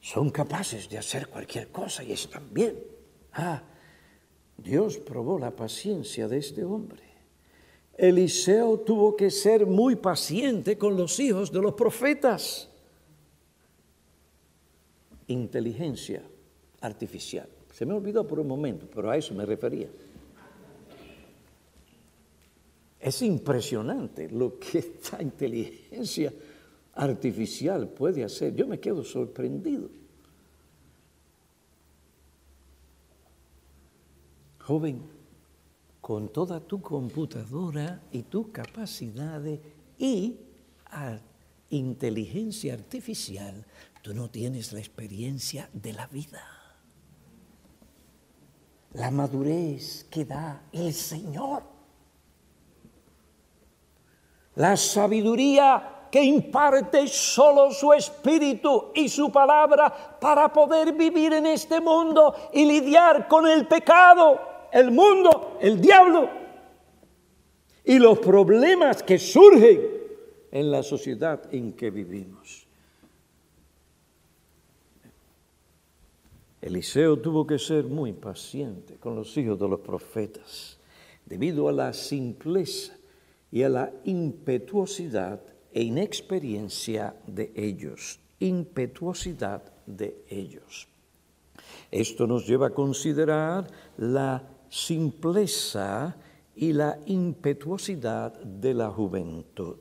son 0.00 0.30
capaces 0.30 0.88
de 0.88 0.98
hacer 0.98 1.28
cualquier 1.28 1.68
cosa 1.68 2.02
y 2.02 2.12
están 2.12 2.52
bien. 2.52 2.76
Ah, 3.34 3.62
Dios 4.56 4.98
probó 4.98 5.38
la 5.38 5.54
paciencia 5.54 6.26
de 6.28 6.38
este 6.38 6.64
hombre. 6.64 7.02
Eliseo 7.96 8.80
tuvo 8.80 9.16
que 9.16 9.30
ser 9.30 9.66
muy 9.66 9.96
paciente 9.96 10.78
con 10.78 10.96
los 10.96 11.20
hijos 11.20 11.52
de 11.52 11.60
los 11.60 11.74
profetas. 11.74 12.68
Inteligencia 15.26 16.22
artificial. 16.80 17.48
Se 17.78 17.86
me 17.86 17.94
olvidó 17.94 18.26
por 18.26 18.40
un 18.40 18.48
momento, 18.48 18.88
pero 18.92 19.08
a 19.08 19.16
eso 19.16 19.32
me 19.34 19.46
refería. 19.46 19.88
Es 22.98 23.22
impresionante 23.22 24.28
lo 24.28 24.58
que 24.58 24.78
esta 24.80 25.22
inteligencia 25.22 26.32
artificial 26.94 27.88
puede 27.88 28.24
hacer. 28.24 28.56
Yo 28.56 28.66
me 28.66 28.80
quedo 28.80 29.04
sorprendido. 29.04 29.88
Joven, 34.58 35.00
con 36.00 36.30
toda 36.30 36.58
tu 36.58 36.82
computadora 36.82 38.02
y 38.10 38.22
tus 38.22 38.48
capacidades 38.48 39.60
y 39.96 40.36
inteligencia 41.70 42.74
artificial, 42.74 43.64
tú 44.02 44.14
no 44.14 44.28
tienes 44.28 44.72
la 44.72 44.80
experiencia 44.80 45.70
de 45.72 45.92
la 45.92 46.08
vida. 46.08 46.57
La 48.94 49.10
madurez 49.10 50.06
que 50.10 50.24
da 50.24 50.62
el 50.72 50.92
Señor. 50.92 51.62
La 54.56 54.76
sabiduría 54.76 56.08
que 56.10 56.22
imparte 56.22 57.06
solo 57.06 57.70
su 57.70 57.92
espíritu 57.92 58.90
y 58.94 59.08
su 59.08 59.30
palabra 59.30 60.18
para 60.18 60.52
poder 60.52 60.92
vivir 60.94 61.34
en 61.34 61.46
este 61.46 61.80
mundo 61.80 62.34
y 62.52 62.64
lidiar 62.64 63.28
con 63.28 63.46
el 63.46 63.66
pecado, 63.66 64.40
el 64.72 64.90
mundo, 64.90 65.58
el 65.60 65.80
diablo 65.80 66.28
y 67.84 67.98
los 67.98 68.18
problemas 68.18 69.02
que 69.02 69.18
surgen 69.18 69.80
en 70.50 70.70
la 70.70 70.82
sociedad 70.82 71.42
en 71.52 71.72
que 71.72 71.90
vivimos. 71.90 72.57
Eliseo 76.68 77.18
tuvo 77.18 77.46
que 77.46 77.58
ser 77.58 77.84
muy 77.84 78.12
paciente 78.12 78.96
con 78.96 79.16
los 79.16 79.34
hijos 79.38 79.58
de 79.58 79.68
los 79.68 79.80
profetas 79.80 80.78
debido 81.24 81.66
a 81.66 81.72
la 81.72 81.94
simpleza 81.94 82.94
y 83.50 83.62
a 83.62 83.70
la 83.70 83.90
impetuosidad 84.04 85.40
e 85.72 85.82
inexperiencia 85.82 87.16
de 87.26 87.52
ellos, 87.56 88.20
impetuosidad 88.40 89.62
de 89.86 90.22
ellos. 90.28 90.88
Esto 91.90 92.26
nos 92.26 92.46
lleva 92.46 92.66
a 92.66 92.74
considerar 92.74 93.66
la 93.96 94.46
simpleza 94.68 96.16
y 96.54 96.74
la 96.74 96.98
impetuosidad 97.06 98.34
de 98.42 98.74
la 98.74 98.90
juventud. 98.90 99.78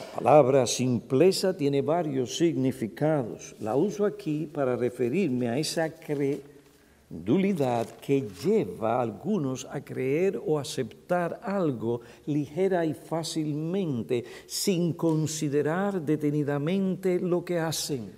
La 0.00 0.22
palabra 0.22 0.66
simpleza 0.66 1.56
tiene 1.56 1.82
varios 1.82 2.36
significados. 2.36 3.54
La 3.60 3.76
uso 3.76 4.04
aquí 4.04 4.46
para 4.46 4.76
referirme 4.76 5.48
a 5.48 5.58
esa 5.58 5.90
creencia 5.90 6.56
dulidad 7.08 7.86
que 8.00 8.28
lleva 8.42 8.96
a 8.96 9.02
algunos 9.02 9.66
a 9.70 9.80
creer 9.84 10.40
o 10.44 10.58
aceptar 10.58 11.38
algo 11.42 12.00
ligera 12.26 12.84
y 12.84 12.94
fácilmente 12.94 14.24
sin 14.46 14.92
considerar 14.92 16.02
detenidamente 16.02 17.20
lo 17.20 17.44
que 17.44 17.58
hacen. 17.58 18.10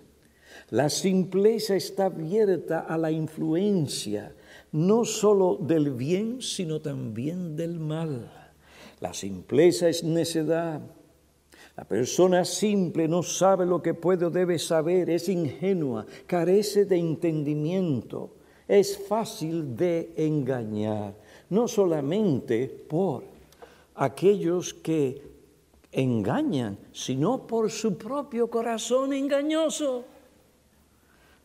La 0.70 0.88
simpleza 0.88 1.76
está 1.76 2.06
abierta 2.06 2.80
a 2.80 2.96
la 2.96 3.10
influencia 3.10 4.34
no 4.72 5.04
sólo 5.04 5.56
del 5.56 5.90
bien, 5.90 6.42
sino 6.42 6.80
también 6.80 7.56
del 7.56 7.78
mal. 7.78 8.30
La 9.00 9.14
simpleza 9.14 9.88
es 9.88 10.04
necedad. 10.04 10.80
La 11.78 11.84
persona 11.84 12.44
simple 12.44 13.06
no 13.06 13.22
sabe 13.22 13.64
lo 13.64 13.80
que 13.80 13.94
puede 13.94 14.26
o 14.26 14.30
debe 14.30 14.58
saber, 14.58 15.08
es 15.10 15.28
ingenua, 15.28 16.04
carece 16.26 16.86
de 16.86 16.98
entendimiento 16.98 18.32
es 18.68 18.98
fácil 18.98 19.74
de 19.74 20.12
engañar, 20.16 21.14
no 21.48 21.66
solamente 21.66 22.68
por 22.68 23.22
aquellos 23.94 24.74
que 24.74 25.22
engañan, 25.90 26.78
sino 26.92 27.46
por 27.46 27.70
su 27.70 27.96
propio 27.96 28.48
corazón 28.50 29.14
engañoso. 29.14 30.04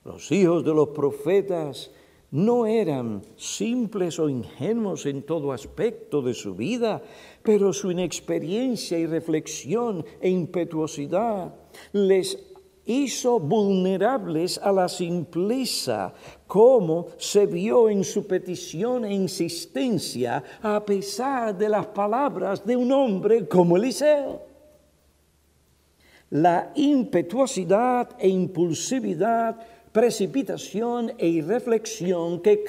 Los 0.04 0.30
hijos 0.34 0.66
de 0.66 0.74
los 0.74 0.90
profetas 0.90 1.92
no 2.32 2.66
eran 2.66 3.22
simples 3.38 4.20
o 4.20 4.28
ingenuos 4.28 5.06
en 5.06 5.22
todo 5.22 5.54
aspecto 5.54 6.22
de 6.22 6.34
su 6.34 6.56
vida, 6.56 7.02
pero 7.44 7.74
su 7.74 7.92
inexperiencia 7.92 8.98
y 8.98 9.06
reflexión 9.06 10.06
e 10.22 10.30
impetuosidad 10.30 11.54
les 11.92 12.38
hizo 12.86 13.40
vulnerables 13.40 14.58
a 14.58 14.72
la 14.72 14.90
simpleza, 14.90 16.14
como 16.48 17.08
se 17.18 17.46
vio 17.46 17.90
en 17.90 18.04
su 18.04 18.26
petición 18.28 19.06
e 19.06 19.14
insistencia, 19.14 20.44
a 20.62 20.84
pesar 20.86 21.58
de 21.58 21.70
las 21.70 21.88
palabras 21.88 22.66
de 22.66 22.76
un 22.76 22.92
hombre 22.92 23.48
como 23.48 23.78
Eliseo. 23.78 24.42
La 26.32 26.72
impetuosidad 26.76 28.10
e 28.18 28.28
impulsividad, 28.28 29.56
precipitación 29.92 31.14
e 31.18 31.28
irreflexión 31.28 32.42
que 32.42 32.64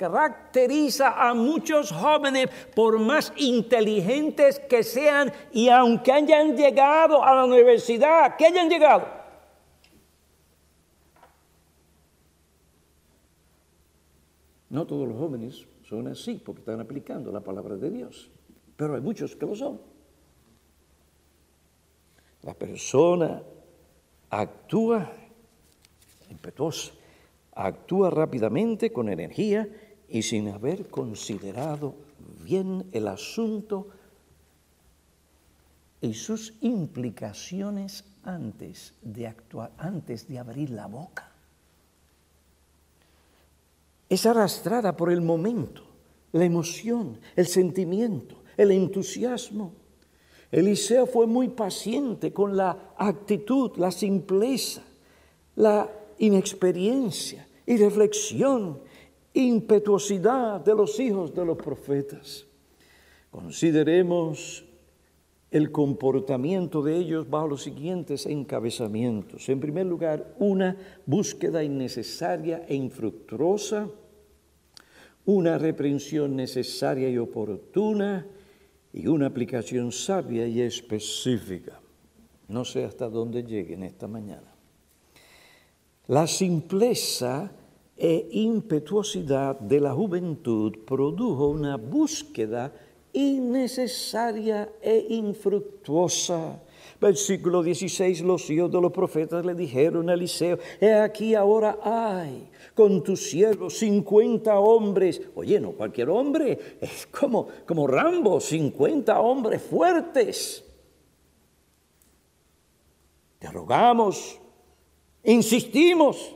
caracteriza 0.00 1.28
a 1.28 1.34
muchos 1.34 1.92
jóvenes, 1.92 2.48
por 2.74 2.98
más 2.98 3.34
inteligentes 3.36 4.58
que 4.58 4.82
sean 4.82 5.30
y 5.52 5.68
aunque 5.68 6.10
hayan 6.10 6.56
llegado 6.56 7.22
a 7.22 7.34
la 7.34 7.44
universidad, 7.44 8.34
que 8.36 8.46
hayan 8.46 8.70
llegado, 8.70 9.20
No 14.70 14.86
todos 14.86 15.06
los 15.08 15.18
jóvenes 15.18 15.66
son 15.82 16.06
así 16.06 16.40
porque 16.42 16.60
están 16.60 16.80
aplicando 16.80 17.32
la 17.32 17.40
palabra 17.40 17.76
de 17.76 17.90
Dios, 17.90 18.30
pero 18.76 18.94
hay 18.94 19.00
muchos 19.00 19.34
que 19.34 19.44
lo 19.44 19.56
son. 19.56 19.80
La 22.42 22.54
persona 22.54 23.42
actúa 24.30 25.10
impetuosa, 26.30 26.92
actúa 27.52 28.10
rápidamente, 28.10 28.92
con 28.92 29.08
energía 29.08 29.68
y 30.10 30.22
sin 30.22 30.48
haber 30.48 30.88
considerado 30.88 31.94
bien 32.44 32.86
el 32.92 33.08
asunto 33.08 33.88
y 36.00 36.14
sus 36.14 36.54
implicaciones 36.60 38.04
antes 38.24 38.94
de 39.02 39.26
actuar, 39.26 39.72
antes 39.78 40.28
de 40.28 40.38
abrir 40.38 40.70
la 40.70 40.86
boca 40.86 41.30
es 44.10 44.26
arrastrada 44.26 44.96
por 44.96 45.10
el 45.10 45.22
momento, 45.22 45.82
la 46.32 46.44
emoción, 46.44 47.20
el 47.36 47.46
sentimiento, 47.46 48.42
el 48.56 48.72
entusiasmo. 48.72 49.72
Eliseo 50.50 51.06
fue 51.06 51.28
muy 51.28 51.48
paciente 51.48 52.32
con 52.32 52.56
la 52.56 52.92
actitud, 52.98 53.70
la 53.76 53.92
simpleza, 53.92 54.82
la 55.54 55.88
inexperiencia 56.18 57.46
y 57.64 57.76
reflexión, 57.76 58.80
impetuosidad 59.34 60.60
de 60.60 60.74
los 60.74 60.98
hijos 60.98 61.34
de 61.34 61.44
los 61.44 61.56
profetas. 61.56 62.46
Consideremos 63.30 64.64
el 65.50 65.72
comportamiento 65.72 66.82
de 66.82 66.96
ellos 66.96 67.28
bajo 67.28 67.48
los 67.48 67.62
siguientes 67.62 68.26
encabezamientos. 68.26 69.48
En 69.48 69.60
primer 69.60 69.86
lugar, 69.86 70.34
una 70.38 70.76
búsqueda 71.06 71.62
innecesaria 71.62 72.64
e 72.68 72.74
infructuosa, 72.74 73.88
una 75.26 75.58
reprensión 75.58 76.36
necesaria 76.36 77.08
y 77.08 77.18
oportuna 77.18 78.26
y 78.92 79.06
una 79.06 79.26
aplicación 79.26 79.92
sabia 79.92 80.46
y 80.46 80.60
específica. 80.60 81.80
No 82.48 82.64
sé 82.64 82.84
hasta 82.84 83.08
dónde 83.08 83.42
lleguen 83.42 83.82
esta 83.82 84.08
mañana. 84.08 84.54
La 86.08 86.26
simpleza 86.26 87.52
e 88.00 88.28
impetuosidad 88.32 89.60
de 89.60 89.78
la 89.78 89.92
juventud 89.92 90.72
produjo 90.86 91.48
una 91.48 91.76
búsqueda 91.76 92.72
innecesaria 93.12 94.72
e 94.80 95.06
infructuosa. 95.10 96.62
Versículo 96.98 97.62
16, 97.62 98.22
los 98.22 98.48
hijos 98.48 98.72
de 98.72 98.80
los 98.80 98.92
profetas 98.92 99.44
le 99.44 99.54
dijeron 99.54 100.08
a 100.08 100.14
Eliseo, 100.14 100.58
he 100.80 100.94
aquí 100.94 101.34
ahora 101.34 101.78
hay 101.82 102.48
con 102.74 103.02
tus 103.02 103.28
siervos 103.28 103.78
50 103.78 104.58
hombres, 104.58 105.20
oye, 105.34 105.60
no 105.60 105.72
cualquier 105.72 106.08
hombre, 106.08 106.58
es 106.80 107.06
como, 107.06 107.48
como 107.66 107.86
Rambo, 107.86 108.40
50 108.40 109.20
hombres 109.20 109.60
fuertes. 109.60 110.64
Te 113.38 113.50
rogamos, 113.50 114.38
insistimos, 115.24 116.34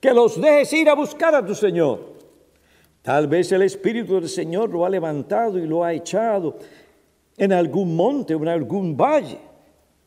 que 0.00 0.12
los 0.12 0.40
dejes 0.40 0.72
ir 0.72 0.88
a 0.88 0.94
buscar 0.94 1.34
a 1.34 1.44
tu 1.44 1.54
Señor. 1.54 2.00
Tal 3.02 3.28
vez 3.28 3.52
el 3.52 3.62
Espíritu 3.62 4.14
del 4.14 4.28
Señor 4.28 4.70
lo 4.70 4.84
ha 4.84 4.90
levantado 4.90 5.58
y 5.58 5.66
lo 5.66 5.84
ha 5.84 5.92
echado 5.92 6.58
en 7.36 7.52
algún 7.52 7.94
monte 7.94 8.34
o 8.34 8.42
en 8.42 8.48
algún 8.48 8.96
valle. 8.96 9.38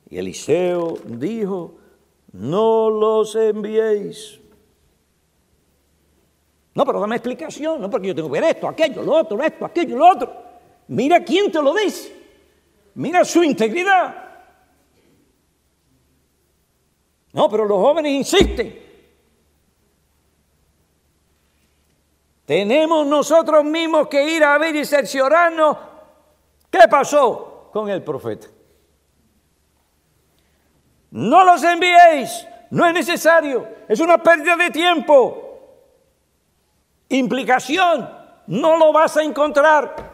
Y 0.10 0.18
Eliseo 0.18 0.98
dijo, 1.06 1.76
no 2.34 2.90
los 2.90 3.36
enviéis. 3.36 4.40
No, 6.76 6.86
pero 6.86 7.00
dame 7.00 7.16
explicación, 7.16 7.80
no 7.80 7.90
porque 7.90 8.08
yo 8.08 8.16
tengo 8.16 8.32
que 8.32 8.40
ver 8.40 8.56
esto, 8.56 8.68
aquello, 8.68 9.04
lo 9.04 9.14
otro, 9.14 9.42
esto, 9.44 9.66
aquello, 9.66 9.96
lo 9.96 10.10
otro. 10.10 10.34
Mira 10.88 11.24
quién 11.24 11.52
te 11.52 11.62
lo 11.62 11.74
dice. 11.74 12.12
Mira 12.96 13.24
su 13.24 13.44
integridad. 13.44 14.16
No, 17.32 17.50
pero 17.50 17.66
los 17.66 17.78
jóvenes 17.78 18.12
insisten. 18.12 18.93
Tenemos 22.46 23.08
nosotros 23.08 23.64
mismos 23.64 24.08
que 24.08 24.36
ir 24.36 24.44
a 24.44 24.58
ver 24.58 24.76
y 24.76 24.86
cerciorarnos 24.86 25.78
qué 26.70 26.88
pasó 26.90 27.70
con 27.72 27.90
el 27.90 28.04
profeta. 28.04 28.48
no 31.12 31.44
los 31.44 31.64
enviéis, 31.64 32.48
no 32.72 32.88
es 32.88 32.94
necesario, 32.94 33.68
es 33.88 34.00
una 34.00 34.18
pérdida 34.18 34.58
de 34.58 34.72
tiempo. 34.72 35.44
Implicación, 37.10 38.10
no 38.48 38.78
lo 38.78 38.92
vas 38.92 39.16
a 39.18 39.24
encontrar. 39.24 40.12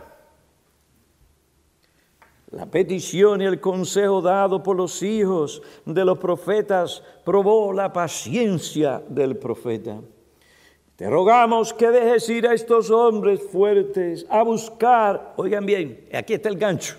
La 2.51 2.65
petición 2.65 3.41
y 3.41 3.45
el 3.45 3.61
consejo 3.61 4.21
dado 4.21 4.61
por 4.61 4.75
los 4.75 5.01
hijos 5.01 5.61
de 5.85 6.03
los 6.03 6.17
profetas 6.17 7.01
probó 7.23 7.71
la 7.71 7.93
paciencia 7.93 9.01
del 9.07 9.37
profeta. 9.37 9.99
Te 10.99 11.09
rogamos 11.09 11.73
que 11.73 11.87
dejes 11.91 12.27
ir 12.27 12.45
a 12.45 12.53
estos 12.53 12.91
hombres 12.91 13.41
fuertes 13.41 14.25
a 14.29 14.43
buscar, 14.43 15.33
oigan 15.37 15.65
bien, 15.65 16.09
aquí 16.11 16.33
está 16.33 16.49
el 16.49 16.57
gancho, 16.57 16.97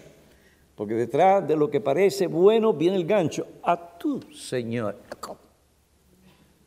porque 0.75 0.95
detrás 0.95 1.47
de 1.47 1.55
lo 1.55 1.69
que 1.69 1.83
parece 1.83 2.27
bueno 2.27 2.73
viene 2.73 2.97
el 2.97 3.05
gancho, 3.05 3.47
a 3.63 3.99
tu 3.99 4.23
Señor. 4.33 4.97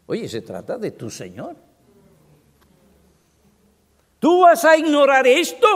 Oye, 0.06 0.30
se 0.30 0.41
trata 0.41 0.78
de 0.78 0.91
tu 0.91 1.10
Señor. 1.10 1.56
¿Tú 4.19 4.41
vas 4.41 4.63
a 4.63 4.78
ignorar 4.78 5.26
esto? 5.26 5.67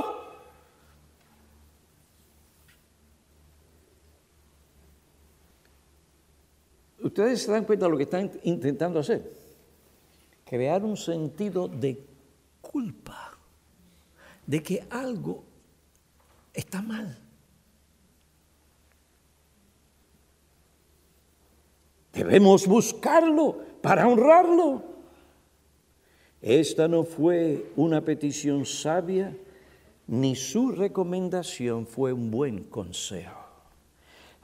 Ustedes 7.01 7.41
se 7.41 7.51
dan 7.51 7.65
cuenta 7.65 7.85
de 7.85 7.91
lo 7.91 7.97
que 7.97 8.03
están 8.03 8.29
intentando 8.43 8.99
hacer. 8.99 9.46
Crear 10.49 10.83
un 10.83 10.95
sentido 10.95 11.67
de 11.67 12.03
culpa, 12.61 13.37
de 14.45 14.63
que 14.63 14.85
algo 14.89 15.43
está 16.53 16.81
mal. 16.81 17.17
Debemos 22.13 22.65
buscarlo 22.65 23.61
para 23.81 24.07
honrarlo. 24.07 24.83
Esta 26.41 26.87
no 26.87 27.03
fue 27.03 27.71
una 27.75 28.05
petición 28.05 28.65
sabia, 28.65 29.35
ni 30.07 30.35
su 30.35 30.71
recomendación 30.71 31.85
fue 31.85 32.13
un 32.13 32.31
buen 32.31 32.63
consejo. 32.63 33.46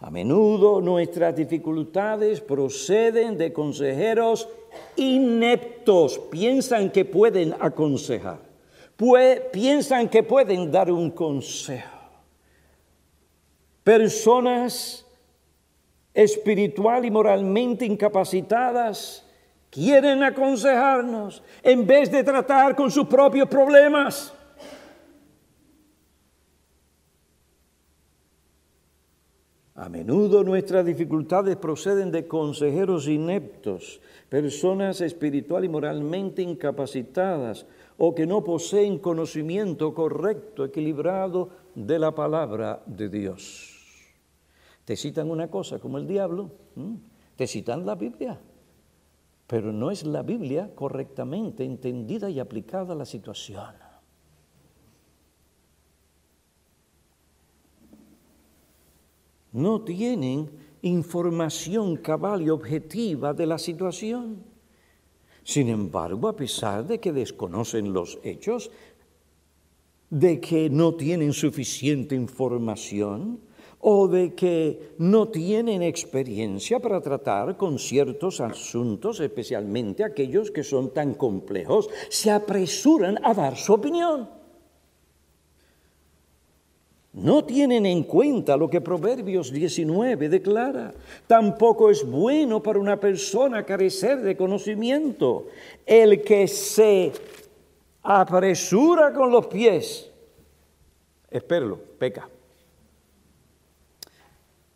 A 0.04 0.12
menudo 0.12 0.82
nuestras 0.82 1.34
dificultades 1.34 2.42
proceden 2.42 3.38
de 3.38 3.54
consejeros 3.54 4.50
ineptos, 4.98 6.20
piensan 6.30 6.92
que 6.92 7.06
pueden 7.06 7.56
aconsejar, 7.58 8.40
piensan 9.54 10.10
que 10.10 10.22
pueden 10.22 10.70
dar 10.70 10.92
un 10.92 11.10
consejo. 11.10 11.88
Personas 13.82 15.06
espiritual 16.14 17.06
y 17.06 17.10
moralmente 17.10 17.86
incapacitadas 17.86 19.26
quieren 19.70 20.22
aconsejarnos 20.22 21.42
en 21.64 21.88
vez 21.88 22.12
de 22.12 22.26
tratar 22.26 22.76
con 22.76 22.92
sus 22.92 23.08
propios 23.08 23.48
problemas. 23.48 24.34
A 29.84 29.90
menudo 29.90 30.46
nuestras 30.46 30.86
dificultades 30.86 31.58
proceden 31.58 32.10
de 32.10 32.26
consejeros 32.26 33.10
ineptos, 33.10 34.00
personas 34.30 35.02
espiritual 35.02 35.66
y 35.66 35.68
moralmente 35.68 36.42
incapacitadas 36.42 37.66
o 37.98 38.16
que 38.16 38.26
no 38.26 38.46
poseen 38.46 38.98
conocimiento 38.98 39.94
correcto, 39.94 40.64
equilibrado 40.64 41.50
de 41.76 42.00
la 42.00 42.16
palabra 42.16 42.82
de 42.86 43.10
Dios. 43.10 43.76
Te 44.86 44.96
citan 44.96 45.30
una 45.30 45.52
cosa 45.52 45.80
como 45.80 45.98
el 45.98 46.08
diablo, 46.08 46.52
te 47.36 47.46
citan 47.46 47.86
la 47.86 47.96
Biblia, 47.96 48.40
pero 49.48 49.74
no 49.74 49.92
es 49.92 50.06
la 50.06 50.24
Biblia 50.24 50.72
correctamente 50.74 51.66
entendida 51.66 52.30
y 52.30 52.40
aplicada 52.40 52.94
a 52.94 52.96
la 52.96 53.06
situación. 53.06 53.83
No 59.54 59.82
tienen 59.82 60.50
información 60.82 61.98
cabal 61.98 62.42
y 62.42 62.50
objetiva 62.50 63.34
de 63.34 63.46
la 63.46 63.58
situación. 63.58 64.44
Sin 65.44 65.70
embargo, 65.70 66.28
a 66.28 66.36
pesar 66.36 66.86
de 66.86 67.00
que 67.00 67.14
desconocen 67.14 67.94
los 67.94 68.20
hechos, 68.24 68.72
de 70.10 70.40
que 70.40 70.70
no 70.70 70.96
tienen 70.96 71.34
suficiente 71.34 72.16
información, 72.16 73.40
o 73.86 74.08
de 74.08 74.34
que 74.34 74.96
no 75.00 75.28
tienen 75.28 75.84
experiencia 75.84 76.80
para 76.80 77.02
tratar 77.02 77.58
con 77.58 77.78
ciertos 77.78 78.40
asuntos, 78.40 79.20
especialmente 79.20 80.06
aquellos 80.06 80.52
que 80.52 80.64
son 80.64 80.94
tan 80.94 81.16
complejos, 81.16 81.90
se 82.08 82.32
apresuran 82.32 83.20
a 83.24 83.34
dar 83.34 83.58
su 83.58 83.74
opinión. 83.74 84.30
No 87.14 87.46
tienen 87.46 87.86
en 87.86 88.04
cuenta 88.04 88.58
lo 88.58 88.68
que 88.68 88.82
Proverbios 88.82 89.52
19 89.52 90.30
declara. 90.30 90.94
Tampoco 91.28 91.92
es 91.92 92.04
bueno 92.04 92.62
para 92.62 92.80
una 92.80 93.00
persona 93.00 93.64
carecer 93.64 94.22
de 94.22 94.36
conocimiento. 94.36 95.48
El 95.86 96.24
que 96.24 96.48
se 96.48 97.12
apresura 98.02 99.14
con 99.14 99.32
los 99.32 99.46
pies, 99.46 100.10
espéralo, 101.30 101.78
peca. 102.00 102.28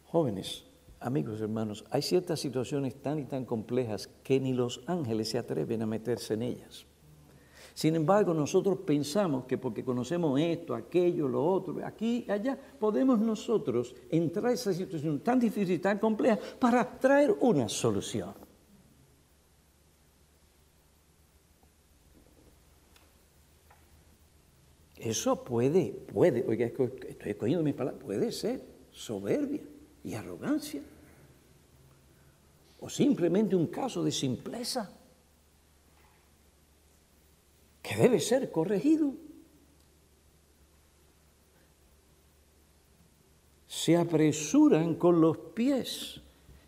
Jóvenes, 0.06 0.64
amigos, 1.00 1.42
hermanos, 1.42 1.86
hay 1.90 2.04
ciertas 2.04 2.40
situaciones 2.40 2.96
tan 3.02 3.18
y 3.18 3.26
tan 3.26 3.46
complejas 3.46 4.10
que 4.24 4.40
ni 4.40 4.54
los 4.54 4.82
ángeles 4.86 5.30
se 5.30 5.40
atreven 5.40 5.82
a 5.82 5.88
meterse 5.88 6.36
en 6.36 6.44
ellas. 6.44 6.86
Sin 7.78 7.96
embargo, 7.96 8.34
nosotros 8.34 8.80
pensamos 8.80 9.46
que 9.46 9.60
porque 9.60 9.86
conocemos 9.86 10.40
esto, 10.40 10.74
aquello, 10.74 11.28
lo 11.28 11.46
otro, 11.46 11.86
aquí, 11.86 12.26
allá, 12.28 12.58
podemos 12.80 13.20
nosotros 13.20 13.94
entrar 14.10 14.48
a 14.48 14.54
esa 14.54 14.74
situación 14.74 15.20
tan 15.20 15.40
difícil 15.40 15.76
y 15.76 15.78
tan 15.78 16.00
compleja 16.00 16.40
para 16.58 16.98
traer 16.98 17.36
una 17.40 17.70
solución. 17.70 18.34
Eso 24.96 25.44
puede, 25.44 25.92
puede, 25.92 26.40
estoy 26.50 27.30
escogiendo 27.30 27.64
mis 27.64 27.76
palabras, 27.76 28.04
puede 28.04 28.32
ser 28.32 28.60
soberbia 28.90 29.62
y 30.04 30.16
arrogancia. 30.16 30.82
O 32.80 32.90
simplemente 32.90 33.56
un 33.56 33.68
caso 33.68 34.04
de 34.04 34.12
simpleza 34.12 34.97
que 37.88 37.96
debe 37.96 38.20
ser 38.20 38.52
corregido. 38.52 39.14
Se 43.66 43.96
apresuran 43.96 44.96
con 44.96 45.22
los 45.22 45.38
pies 45.38 46.22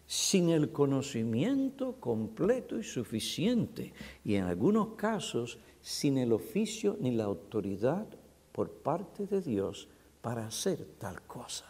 sin 0.05 0.49
el 0.49 0.71
conocimiento 0.71 1.97
completo 1.99 2.79
y 2.79 2.83
suficiente 2.83 3.91
y 4.23 4.35
en 4.35 4.45
algunos 4.45 4.95
casos 4.95 5.59
sin 5.81 6.17
el 6.17 6.31
oficio 6.31 6.95
ni 7.01 7.11
la 7.11 7.25
autoridad 7.25 8.07
por 8.53 8.71
parte 8.71 9.27
de 9.27 9.41
Dios 9.41 9.89
para 10.21 10.47
hacer 10.47 10.85
tal 10.97 11.21
cosa. 11.23 11.65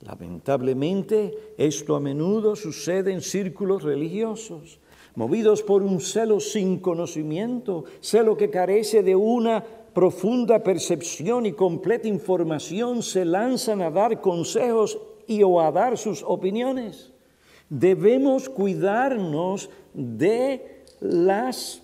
Lamentablemente, 0.00 1.54
esto 1.56 1.96
a 1.96 2.00
menudo 2.00 2.56
sucede 2.56 3.12
en 3.12 3.22
círculos 3.22 3.82
religiosos, 3.82 4.80
movidos 5.14 5.62
por 5.62 5.82
un 5.82 6.00
celo 6.00 6.40
sin 6.40 6.78
conocimiento, 6.78 7.84
celo 8.00 8.36
que 8.36 8.50
carece 8.50 9.02
de 9.02 9.16
una 9.16 9.64
profunda 9.92 10.62
percepción 10.62 11.46
y 11.46 11.52
completa 11.52 12.08
información, 12.08 13.02
se 13.02 13.24
lanzan 13.24 13.82
a 13.82 13.90
dar 13.90 14.20
consejos 14.20 14.98
y 15.26 15.42
o 15.42 15.60
a 15.60 15.70
dar 15.72 15.98
sus 15.98 16.22
opiniones. 16.22 17.12
Debemos 17.68 18.48
cuidarnos 18.48 19.70
de 19.94 20.84
las 21.00 21.82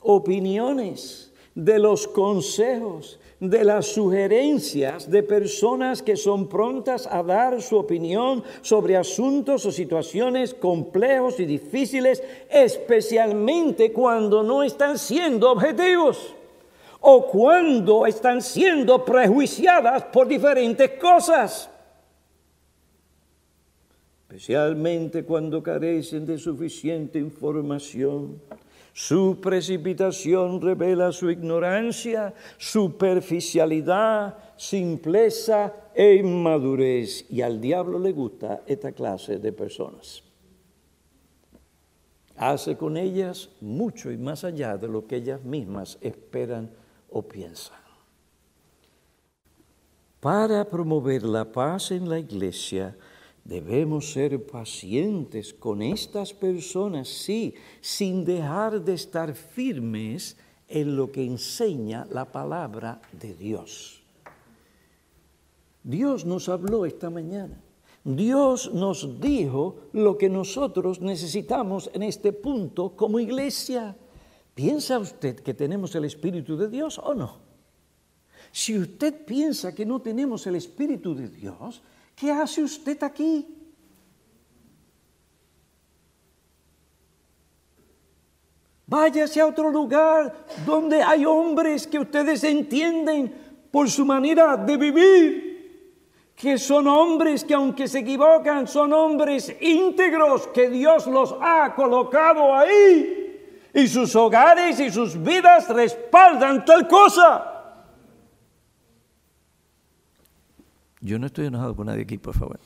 opiniones, 0.00 1.32
de 1.54 1.78
los 1.78 2.06
consejos, 2.08 3.18
de 3.42 3.64
las 3.64 3.86
sugerencias 3.86 5.10
de 5.10 5.24
personas 5.24 6.00
que 6.00 6.16
son 6.16 6.48
prontas 6.48 7.08
a 7.10 7.24
dar 7.24 7.60
su 7.60 7.76
opinión 7.76 8.44
sobre 8.60 8.96
asuntos 8.96 9.66
o 9.66 9.72
situaciones 9.72 10.54
complejos 10.54 11.40
y 11.40 11.44
difíciles, 11.44 12.22
especialmente 12.48 13.92
cuando 13.92 14.44
no 14.44 14.62
están 14.62 14.96
siendo 14.96 15.50
objetivos 15.50 16.36
o 17.00 17.26
cuando 17.26 18.06
están 18.06 18.40
siendo 18.42 19.04
prejuiciadas 19.04 20.04
por 20.04 20.28
diferentes 20.28 20.90
cosas, 20.90 21.68
especialmente 24.28 25.24
cuando 25.24 25.64
carecen 25.64 26.24
de 26.26 26.38
suficiente 26.38 27.18
información 27.18 28.40
Su 28.92 29.40
precipitación 29.40 30.60
revela 30.60 31.12
su 31.12 31.30
ignorancia, 31.30 32.34
superficialidad, 32.58 34.36
simpleza 34.56 35.72
e 35.94 36.16
inmadurez. 36.16 37.24
Y 37.30 37.40
al 37.40 37.60
diablo 37.60 37.98
le 37.98 38.12
gusta 38.12 38.62
esta 38.66 38.92
clase 38.92 39.38
de 39.38 39.52
personas. 39.52 40.22
Hace 42.36 42.76
con 42.76 42.96
ellas 42.96 43.48
mucho 43.60 44.10
y 44.10 44.18
más 44.18 44.44
allá 44.44 44.76
de 44.76 44.88
lo 44.88 45.06
que 45.06 45.16
ellas 45.16 45.42
mismas 45.42 45.96
esperan 46.02 46.70
o 47.08 47.22
piensan. 47.22 47.80
Para 50.20 50.64
promover 50.64 51.22
la 51.22 51.50
paz 51.50 51.90
en 51.92 52.08
la 52.08 52.18
iglesia, 52.18 52.96
Debemos 53.44 54.12
ser 54.12 54.46
pacientes 54.46 55.52
con 55.52 55.82
estas 55.82 56.32
personas, 56.32 57.08
sí, 57.08 57.54
sin 57.80 58.24
dejar 58.24 58.82
de 58.82 58.94
estar 58.94 59.34
firmes 59.34 60.36
en 60.68 60.96
lo 60.96 61.10
que 61.10 61.24
enseña 61.24 62.06
la 62.10 62.30
palabra 62.30 63.02
de 63.12 63.34
Dios. 63.34 64.02
Dios 65.82 66.24
nos 66.24 66.48
habló 66.48 66.86
esta 66.86 67.10
mañana. 67.10 67.60
Dios 68.04 68.72
nos 68.72 69.20
dijo 69.20 69.76
lo 69.92 70.18
que 70.18 70.28
nosotros 70.28 71.00
necesitamos 71.00 71.90
en 71.94 72.02
este 72.04 72.32
punto 72.32 72.96
como 72.96 73.20
iglesia. 73.20 73.96
¿Piensa 74.54 74.98
usted 74.98 75.36
que 75.40 75.54
tenemos 75.54 75.94
el 75.94 76.04
Espíritu 76.04 76.56
de 76.56 76.68
Dios 76.68 76.98
o 76.98 77.14
no? 77.14 77.38
Si 78.50 78.78
usted 78.78 79.24
piensa 79.24 79.74
que 79.74 79.86
no 79.86 80.00
tenemos 80.00 80.46
el 80.46 80.56
Espíritu 80.56 81.14
de 81.14 81.28
Dios, 81.28 81.82
¿Qué 82.14 82.30
hace 82.30 82.62
usted 82.62 83.02
aquí? 83.02 83.46
Váyase 88.86 89.40
a 89.40 89.46
otro 89.46 89.70
lugar 89.70 90.34
donde 90.66 91.02
hay 91.02 91.24
hombres 91.24 91.86
que 91.86 91.98
ustedes 91.98 92.44
entienden 92.44 93.34
por 93.70 93.88
su 93.88 94.04
manera 94.04 94.56
de 94.56 94.76
vivir, 94.76 96.32
que 96.36 96.58
son 96.58 96.86
hombres 96.86 97.42
que 97.42 97.54
aunque 97.54 97.88
se 97.88 98.00
equivocan, 98.00 98.66
son 98.66 98.92
hombres 98.92 99.56
íntegros, 99.60 100.46
que 100.48 100.68
Dios 100.68 101.06
los 101.06 101.34
ha 101.40 101.74
colocado 101.74 102.54
ahí 102.54 103.22
y 103.74 103.88
sus 103.88 104.14
hogares 104.14 104.78
y 104.78 104.90
sus 104.90 105.20
vidas 105.22 105.68
respaldan 105.68 106.64
tal 106.64 106.86
cosa. 106.86 107.51
Yo 111.02 111.18
no 111.18 111.26
estoy 111.26 111.46
enojado 111.46 111.74
con 111.74 111.86
nadie 111.86 112.02
aquí, 112.02 112.16
por 112.16 112.34
favor. 112.34 112.60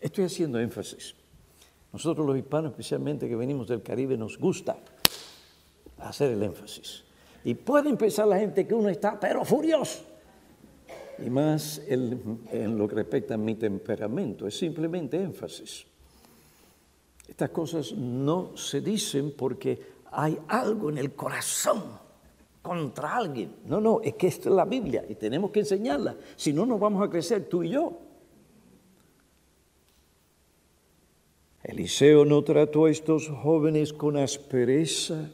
Estoy 0.00 0.24
haciendo 0.24 0.60
énfasis. 0.60 1.14
Nosotros 1.92 2.24
los 2.24 2.36
hispanos, 2.36 2.70
especialmente 2.70 3.28
que 3.28 3.34
venimos 3.34 3.66
del 3.66 3.82
Caribe, 3.82 4.16
nos 4.16 4.38
gusta 4.38 4.78
hacer 5.98 6.30
el 6.30 6.42
énfasis. 6.44 7.02
Y 7.44 7.54
puede 7.54 7.90
empezar 7.90 8.28
la 8.28 8.38
gente 8.38 8.64
que 8.64 8.74
uno 8.74 8.88
está, 8.88 9.18
pero 9.18 9.44
furioso. 9.44 10.04
Y 11.18 11.28
más 11.30 11.82
en 11.88 12.78
lo 12.78 12.86
que 12.86 12.94
respecta 12.94 13.34
a 13.34 13.38
mi 13.38 13.56
temperamento, 13.56 14.46
es 14.46 14.56
simplemente 14.56 15.20
énfasis. 15.20 15.84
Estas 17.26 17.50
cosas 17.50 17.92
no 17.92 18.56
se 18.56 18.80
dicen 18.80 19.34
porque 19.36 19.98
hay 20.12 20.38
algo 20.46 20.90
en 20.90 20.98
el 20.98 21.12
corazón 21.14 22.07
contra 22.68 23.16
alguien. 23.16 23.56
No, 23.66 23.80
no, 23.80 24.00
es 24.02 24.14
que 24.14 24.28
esta 24.28 24.48
es 24.48 24.54
la 24.54 24.64
Biblia 24.64 25.04
y 25.08 25.14
tenemos 25.14 25.50
que 25.50 25.60
enseñarla. 25.60 26.16
Si 26.36 26.52
no, 26.52 26.66
nos 26.66 26.78
vamos 26.78 27.02
a 27.02 27.10
crecer 27.10 27.48
tú 27.48 27.62
y 27.62 27.70
yo. 27.70 27.98
Eliseo 31.64 32.24
no 32.24 32.42
trató 32.44 32.86
a 32.86 32.90
estos 32.90 33.28
jóvenes 33.28 33.92
con 33.92 34.16
aspereza. 34.16 35.30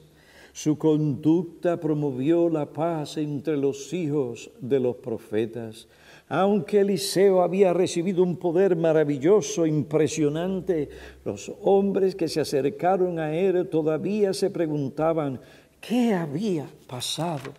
Su 0.53 0.79
conducta 0.79 1.79
promovió 1.79 2.49
la 2.49 2.67
paz 2.67 3.17
entre 3.17 3.57
los 3.57 3.93
hijos 3.93 4.51
de 4.61 4.81
los 4.81 4.97
profetas. 4.97 5.89
Aunque 6.29 6.81
Eliseo 6.81 7.43
había 7.43 7.73
recibido 7.73 8.23
un 8.23 8.37
poder 8.37 8.77
maravilloso, 8.77 9.67
impresionante, 9.67 10.89
los 11.25 11.53
hombres 11.63 12.15
que 12.15 12.29
se 12.29 12.41
acercaron 12.41 13.19
a 13.19 13.37
él 13.37 13.69
todavía 13.69 14.33
se 14.33 14.49
preguntaban, 14.49 15.41
¿Qué 15.87 16.15
había 16.15 16.67
pasado 16.87 17.53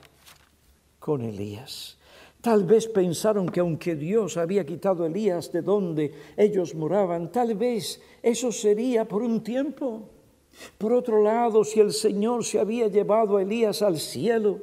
con 0.99 1.21
Elías? 1.21 1.95
Tal 2.41 2.63
vez 2.63 2.87
pensaron 2.87 3.47
que 3.47 3.59
aunque 3.59 3.95
Dios 3.95 4.37
había 4.37 4.65
quitado 4.65 5.03
a 5.03 5.07
Elías 5.07 5.51
de 5.51 5.61
donde 5.61 6.11
ellos 6.35 6.73
moraban, 6.73 7.31
tal 7.31 7.53
vez 7.53 8.01
eso 8.23 8.51
sería 8.51 9.07
por 9.07 9.21
un 9.21 9.43
tiempo. 9.43 10.09
Por 10.79 10.93
otro 10.93 11.21
lado, 11.21 11.63
si 11.63 11.79
el 11.79 11.91
Señor 11.91 12.43
se 12.43 12.59
había 12.59 12.87
llevado 12.87 13.37
a 13.37 13.43
Elías 13.43 13.83
al 13.83 13.99
cielo, 13.99 14.59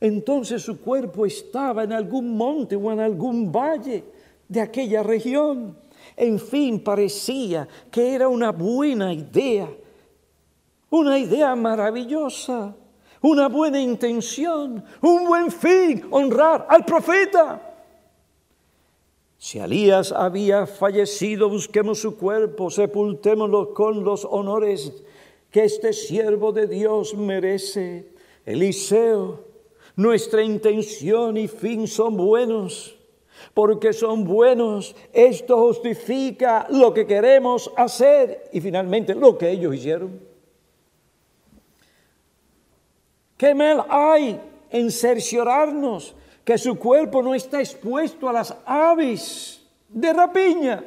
entonces 0.00 0.62
su 0.62 0.78
cuerpo 0.78 1.26
estaba 1.26 1.82
en 1.82 1.92
algún 1.92 2.36
monte 2.36 2.76
o 2.76 2.92
en 2.92 3.00
algún 3.00 3.50
valle 3.50 4.04
de 4.46 4.60
aquella 4.60 5.02
región. 5.02 5.76
En 6.16 6.38
fin, 6.38 6.78
parecía 6.84 7.66
que 7.90 8.14
era 8.14 8.28
una 8.28 8.52
buena 8.52 9.12
idea, 9.12 9.68
una 10.90 11.18
idea 11.18 11.56
maravillosa 11.56 12.76
una 13.22 13.48
buena 13.48 13.80
intención, 13.80 14.82
un 15.02 15.26
buen 15.26 15.50
fin, 15.50 16.06
honrar 16.10 16.66
al 16.68 16.84
profeta. 16.84 17.70
Si 19.38 19.58
Elías 19.58 20.12
había 20.12 20.66
fallecido, 20.66 21.48
busquemos 21.48 22.00
su 22.00 22.16
cuerpo, 22.16 22.70
sepultémoslo 22.70 23.72
con 23.72 24.04
los 24.04 24.24
honores 24.24 24.92
que 25.50 25.64
este 25.64 25.92
siervo 25.92 26.52
de 26.52 26.66
Dios 26.66 27.14
merece. 27.14 28.12
Eliseo, 28.44 29.44
nuestra 29.96 30.42
intención 30.42 31.36
y 31.36 31.48
fin 31.48 31.86
son 31.86 32.16
buenos, 32.16 32.96
porque 33.54 33.92
son 33.92 34.24
buenos. 34.24 34.94
Esto 35.12 35.58
justifica 35.58 36.66
lo 36.70 36.92
que 36.92 37.06
queremos 37.06 37.70
hacer 37.76 38.50
y 38.52 38.60
finalmente 38.60 39.14
lo 39.14 39.36
que 39.36 39.50
ellos 39.50 39.74
hicieron. 39.74 40.29
¿Qué 43.40 43.54
mal 43.54 43.86
hay 43.88 44.38
en 44.68 44.90
cerciorarnos 44.90 46.14
que 46.44 46.58
su 46.58 46.74
cuerpo 46.74 47.22
no 47.22 47.34
está 47.34 47.60
expuesto 47.60 48.28
a 48.28 48.34
las 48.34 48.54
aves 48.66 49.66
de 49.88 50.12
rapiña? 50.12 50.84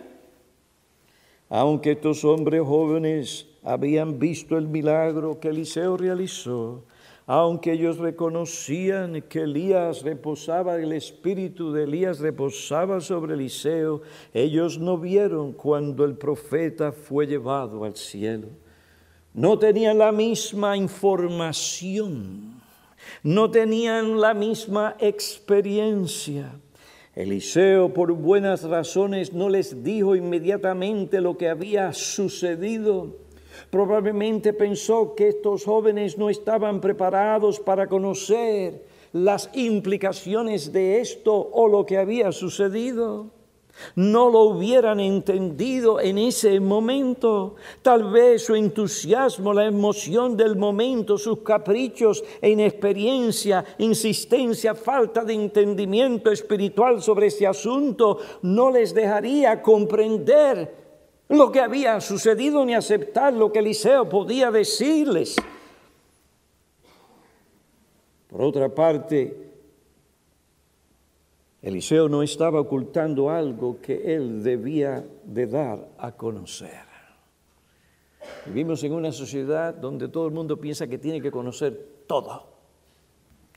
Aunque 1.50 1.94
estos 1.94 2.24
hombres 2.24 2.62
jóvenes 2.62 3.48
habían 3.64 4.20
visto 4.20 4.56
el 4.56 4.68
milagro 4.68 5.40
que 5.40 5.48
Eliseo 5.48 5.98
realizó, 5.98 6.84
aunque 7.26 7.72
ellos 7.72 7.98
reconocían 7.98 9.24
que 9.24 9.40
Elías 9.40 10.04
reposaba, 10.04 10.76
el 10.76 10.94
espíritu 10.94 11.74
de 11.74 11.86
Elías 11.86 12.20
reposaba 12.20 13.02
sobre 13.02 13.34
Eliseo, 13.34 14.04
ellos 14.32 14.78
no 14.78 15.00
vieron 15.00 15.54
cuando 15.54 16.06
el 16.06 16.14
profeta 16.20 16.92
fue 16.92 17.26
llevado 17.26 17.84
al 17.84 17.96
cielo 17.96 18.50
no 19.34 19.58
tenían 19.58 19.98
la 19.98 20.12
misma 20.12 20.78
información, 20.78 22.62
no 23.24 23.50
tenían 23.50 24.22
la 24.22 24.34
misma 24.34 24.96
experiencia. 25.00 26.54
Eliseo, 27.16 27.94
por 27.94 28.14
buenas 28.14 28.64
razones, 28.64 29.34
no 29.34 29.50
les 29.50 29.84
dijo 29.84 30.16
inmediatamente 30.16 31.20
lo 31.22 31.38
que 31.38 31.50
había 31.50 31.94
sucedido. 31.94 33.18
Probablemente 33.70 34.54
pensó 34.54 35.16
que 35.16 35.30
estos 35.30 35.66
jóvenes 35.66 36.18
no 36.18 36.30
estaban 36.30 36.82
preparados 36.82 37.60
para 37.60 37.88
conocer 37.88 38.86
las 39.14 39.50
implicaciones 39.54 40.72
de 40.72 41.02
esto 41.02 41.50
o 41.52 41.68
lo 41.68 41.86
que 41.86 41.98
había 41.98 42.32
sucedido 42.32 43.32
no 43.96 44.30
lo 44.30 44.42
hubieran 44.42 45.00
entendido 45.00 46.00
en 46.00 46.18
ese 46.18 46.60
momento. 46.60 47.56
Tal 47.82 48.12
vez 48.12 48.46
su 48.46 48.56
entusiasmo, 48.56 49.54
la 49.54 49.66
emoción 49.66 50.38
del 50.38 50.56
momento, 50.56 51.18
sus 51.18 51.40
caprichos 51.40 52.24
e 52.42 52.52
inexperiencia, 52.52 53.64
insistencia, 53.80 54.76
falta 54.76 55.24
de 55.24 55.34
entendimiento 55.34 56.32
espiritual 56.32 57.02
sobre 57.02 57.28
ese 57.28 57.48
asunto 57.48 58.20
no 58.42 58.72
les 58.72 58.94
dejaría 58.94 59.62
comprender 59.62 60.84
lo 61.30 61.52
que 61.52 61.60
había 61.60 62.00
sucedido 62.02 62.66
ni 62.66 62.76
aceptar 62.76 63.34
lo 63.34 63.52
que 63.52 63.60
Eliseo 63.60 64.08
podía 64.08 64.52
decirles. 64.52 65.36
Por 68.28 68.42
otra 68.42 68.70
parte, 68.70 69.53
Eliseo 71.64 72.10
no 72.10 72.22
estaba 72.22 72.60
ocultando 72.60 73.30
algo 73.30 73.80
que 73.82 74.14
él 74.14 74.44
debía 74.44 75.06
de 75.24 75.48
dar 75.48 75.88
a 75.98 76.12
conocer. 76.12 76.84
Vivimos 78.46 78.84
en 78.84 78.92
una 78.92 79.14
sociedad 79.14 79.74
donde 79.74 80.10
todo 80.10 80.28
el 80.28 80.34
mundo 80.34 80.60
piensa 80.60 80.88
que 80.88 80.98
tiene 80.98 81.22
que 81.22 81.32
conocer 81.32 82.04
todo, 82.06 82.44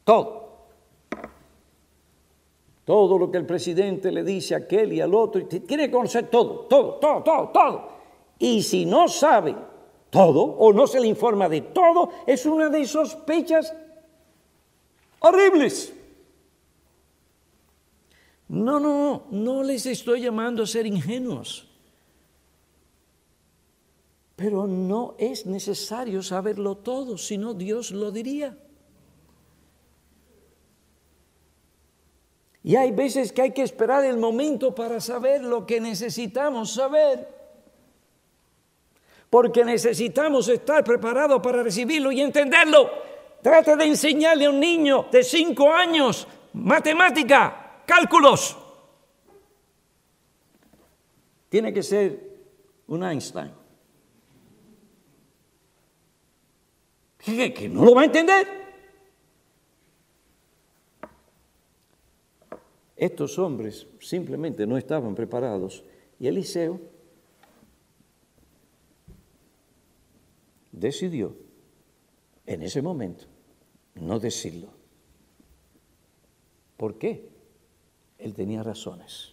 todo. 0.04 0.46
Todo 2.84 3.18
lo 3.18 3.28
que 3.28 3.38
el 3.38 3.46
presidente 3.46 4.12
le 4.12 4.22
dice 4.22 4.54
a 4.54 4.58
aquel 4.58 4.92
y 4.92 5.00
al 5.00 5.12
otro, 5.12 5.44
tiene 5.44 5.86
que 5.86 5.90
conocer 5.90 6.28
todo, 6.28 6.60
todo, 6.70 6.94
todo, 7.00 7.22
todo, 7.24 7.48
todo. 7.48 7.88
Y 8.38 8.62
si 8.62 8.86
no 8.86 9.08
sabe 9.08 9.56
todo 10.10 10.44
o 10.44 10.72
no 10.72 10.86
se 10.86 11.00
le 11.00 11.08
informa 11.08 11.48
de 11.48 11.62
todo, 11.62 12.10
es 12.24 12.46
una 12.46 12.68
de 12.68 12.86
sospechas 12.86 13.74
horribles. 15.18 15.95
No, 18.48 18.78
no, 18.78 19.26
no 19.30 19.62
les 19.62 19.86
estoy 19.86 20.20
llamando 20.22 20.62
a 20.62 20.66
ser 20.66 20.86
ingenuos. 20.86 21.68
Pero 24.36 24.66
no 24.66 25.14
es 25.18 25.46
necesario 25.46 26.22
saberlo 26.22 26.76
todo, 26.76 27.16
sino 27.16 27.54
Dios 27.54 27.90
lo 27.90 28.10
diría. 28.10 28.56
Y 32.62 32.76
hay 32.76 32.90
veces 32.90 33.32
que 33.32 33.42
hay 33.42 33.52
que 33.52 33.62
esperar 33.62 34.04
el 34.04 34.18
momento 34.18 34.74
para 34.74 35.00
saber 35.00 35.42
lo 35.42 35.64
que 35.64 35.80
necesitamos 35.80 36.72
saber. 36.72 37.28
Porque 39.30 39.64
necesitamos 39.64 40.48
estar 40.48 40.84
preparados 40.84 41.40
para 41.40 41.62
recibirlo 41.62 42.12
y 42.12 42.20
entenderlo. 42.20 42.90
Trate 43.40 43.76
de 43.76 43.84
enseñarle 43.84 44.46
a 44.46 44.50
un 44.50 44.58
niño 44.58 45.06
de 45.10 45.22
cinco 45.22 45.72
años 45.72 46.26
matemática, 46.52 47.65
cálculos. 47.86 48.56
Tiene 51.48 51.72
que 51.72 51.82
ser 51.82 52.20
un 52.88 53.04
Einstein. 53.04 53.52
que 57.26 57.68
no 57.68 57.84
lo 57.84 57.94
va 57.94 58.02
a 58.02 58.04
entender. 58.04 58.46
Estos 62.94 63.38
hombres 63.38 63.86
simplemente 64.00 64.66
no 64.66 64.78
estaban 64.78 65.14
preparados 65.14 65.84
y 66.18 66.28
Eliseo 66.28 66.80
decidió 70.72 71.36
en 72.46 72.62
ese 72.62 72.80
momento 72.80 73.26
no 73.96 74.18
decirlo. 74.18 74.68
¿Por 76.76 76.96
qué? 76.98 77.35
Él 78.18 78.34
tenía 78.34 78.62
razones. 78.62 79.32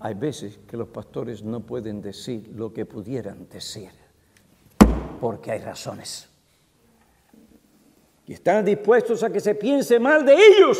Hay 0.00 0.14
veces 0.14 0.58
que 0.66 0.76
los 0.76 0.88
pastores 0.88 1.42
no 1.42 1.60
pueden 1.60 2.00
decir 2.00 2.50
lo 2.54 2.72
que 2.72 2.86
pudieran 2.86 3.48
decir 3.48 3.90
porque 5.20 5.50
hay 5.50 5.58
razones. 5.58 6.28
Y 8.26 8.32
están 8.32 8.64
dispuestos 8.64 9.22
a 9.22 9.30
que 9.30 9.40
se 9.40 9.54
piense 9.54 9.98
mal 9.98 10.24
de 10.24 10.34
ellos 10.34 10.78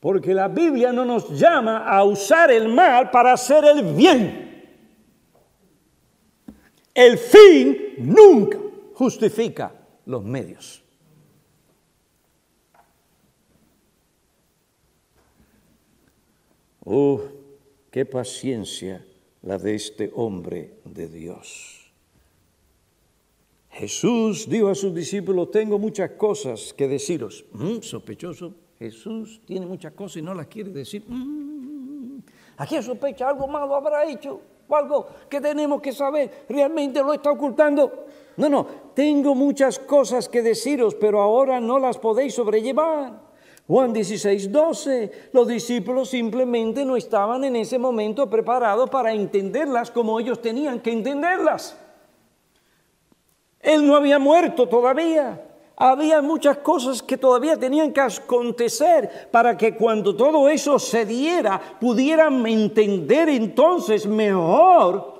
porque 0.00 0.32
la 0.32 0.48
Biblia 0.48 0.92
no 0.92 1.04
nos 1.04 1.38
llama 1.38 1.86
a 1.86 2.02
usar 2.04 2.50
el 2.50 2.68
mal 2.68 3.10
para 3.10 3.34
hacer 3.34 3.64
el 3.66 3.94
bien. 3.94 4.48
El 6.94 7.18
fin 7.18 7.94
nunca 7.98 8.58
justifica 8.94 9.72
los 10.06 10.24
medios. 10.24 10.82
Oh, 16.92 17.20
qué 17.92 18.04
paciencia 18.04 19.06
la 19.42 19.58
de 19.58 19.76
este 19.76 20.10
hombre 20.12 20.80
de 20.84 21.06
Dios. 21.06 21.92
Jesús 23.70 24.48
dijo 24.50 24.66
a 24.66 24.74
sus 24.74 24.92
discípulos, 24.92 25.52
tengo 25.52 25.78
muchas 25.78 26.10
cosas 26.10 26.74
que 26.74 26.88
deciros. 26.88 27.44
Mm, 27.52 27.78
sospechoso. 27.82 28.54
Jesús 28.76 29.40
tiene 29.46 29.66
muchas 29.66 29.92
cosas 29.92 30.16
y 30.16 30.22
no 30.22 30.34
las 30.34 30.48
quiere 30.48 30.70
decir. 30.70 31.04
Mm, 31.06 32.22
aquí 32.56 32.82
sospecha 32.82 33.28
algo 33.28 33.46
malo 33.46 33.76
habrá 33.76 34.10
hecho 34.10 34.40
o 34.66 34.74
algo 34.74 35.06
que 35.28 35.40
tenemos 35.40 35.80
que 35.80 35.92
saber. 35.92 36.44
Realmente 36.48 37.04
lo 37.04 37.12
está 37.12 37.30
ocultando. 37.30 38.06
No, 38.36 38.48
no, 38.48 38.66
tengo 38.94 39.36
muchas 39.36 39.78
cosas 39.78 40.28
que 40.28 40.42
deciros, 40.42 40.96
pero 40.96 41.20
ahora 41.20 41.60
no 41.60 41.78
las 41.78 41.98
podéis 41.98 42.34
sobrellevar. 42.34 43.29
Juan 43.70 43.92
16, 43.92 44.50
12, 44.50 45.12
los 45.32 45.46
discípulos 45.46 46.10
simplemente 46.10 46.84
no 46.84 46.96
estaban 46.96 47.44
en 47.44 47.54
ese 47.54 47.78
momento 47.78 48.28
preparados 48.28 48.90
para 48.90 49.12
entenderlas 49.12 49.92
como 49.92 50.18
ellos 50.18 50.42
tenían 50.42 50.80
que 50.80 50.90
entenderlas. 50.90 51.76
Él 53.60 53.86
no 53.86 53.94
había 53.94 54.18
muerto 54.18 54.68
todavía 54.68 55.46
había 55.76 56.20
muchas 56.20 56.56
cosas 56.58 57.00
que 57.00 57.16
todavía 57.16 57.56
tenían 57.56 57.92
que 57.92 58.00
acontecer 58.00 59.28
para 59.30 59.56
que 59.56 59.76
cuando 59.76 60.16
todo 60.16 60.48
eso 60.48 60.80
se 60.80 61.06
diera 61.06 61.78
pudieran 61.80 62.44
entender 62.44 63.28
entonces 63.28 64.04
mejor 64.04 65.14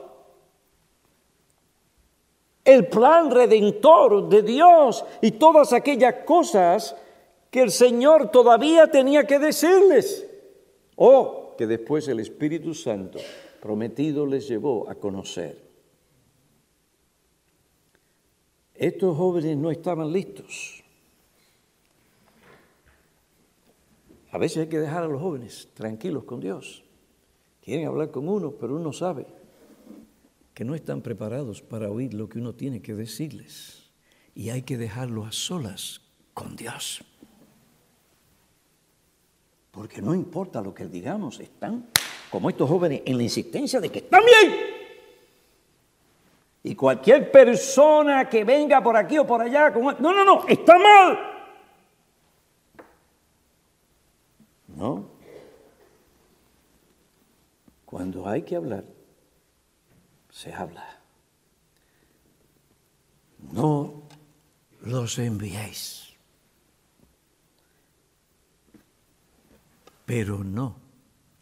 el 2.65 2.89
plan 2.89 3.31
redentor 3.31 4.29
de 4.29 4.43
Dios 4.43 5.05
y 5.21 5.31
todas 5.31 5.73
aquellas 5.73 6.17
cosas 6.27 6.97
que 7.51 7.63
el 7.63 7.71
Señor 7.71 8.31
todavía 8.31 8.87
tenía 8.87 9.27
que 9.27 9.39
decirles. 9.39 10.27
O 10.97 11.55
que 11.59 11.67
después 11.67 12.09
el 12.09 12.21
Espíritu 12.21 12.75
Santo 12.75 13.19
prometido 13.61 14.25
les 14.25 14.49
llevó 14.49 14.89
a 14.89 14.95
conocer. 14.95 15.71
Estos 18.75 19.17
jóvenes 19.17 19.57
no 19.59 19.71
estaban 19.71 20.11
listos. 20.11 20.83
A 24.31 24.39
veces 24.39 24.59
hay 24.59 24.69
que 24.69 24.79
dejar 24.79 25.03
a 25.03 25.09
los 25.09 25.21
jóvenes 25.21 25.69
tranquilos 25.75 26.25
con 26.25 26.41
Dios. 26.41 26.83
Quieren 27.63 27.87
hablar 27.87 28.11
con 28.11 28.29
uno, 28.29 28.53
pero 28.53 28.77
uno 28.77 28.93
sabe 28.93 29.27
que 30.55 30.65
no 30.65 30.75
están 30.75 31.03
preparados 31.03 31.61
para 31.61 31.91
oír 31.91 32.15
lo 32.15 32.29
que 32.29 32.39
uno 32.39 32.55
tiene 32.55 32.81
que 32.81 32.95
decirles. 32.95 33.91
Y 34.35 34.51
hay 34.51 34.63
que 34.63 34.79
dejarlos 34.79 35.27
a 35.29 35.33
solas 35.33 36.01
con 36.33 36.57
Dios. 36.57 37.05
Porque 39.81 40.03
no 40.03 40.15
importa 40.15 40.61
lo 40.61 40.75
que 40.75 40.85
digamos, 40.85 41.41
están 41.41 41.87
como 42.31 42.51
estos 42.51 42.69
jóvenes 42.69 43.01
en 43.07 43.17
la 43.17 43.23
insistencia 43.23 43.81
de 43.81 43.89
que 43.89 44.01
están 44.01 44.23
bien. 44.27 44.55
Y 46.65 46.75
cualquier 46.75 47.33
persona 47.33 48.29
que 48.29 48.45
venga 48.45 48.83
por 48.83 48.95
aquí 48.95 49.17
o 49.17 49.27
por 49.27 49.41
allá, 49.41 49.71
no, 49.71 49.95
no, 49.99 50.23
no, 50.23 50.47
está 50.47 50.79
mal. 50.79 51.19
No. 54.77 55.09
Cuando 57.87 58.29
hay 58.29 58.43
que 58.43 58.57
hablar, 58.57 58.85
se 60.29 60.53
habla. 60.53 61.01
No 63.51 64.03
los 64.83 65.19
enviéis. 65.19 66.10
Pero 70.11 70.43
no 70.43 70.75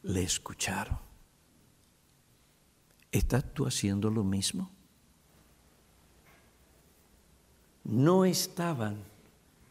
le 0.02 0.22
escucharon. 0.22 0.98
¿Estás 3.10 3.54
tú 3.54 3.66
haciendo 3.66 4.10
lo 4.10 4.22
mismo? 4.22 4.70
no 7.88 8.26
estaban 8.26 8.98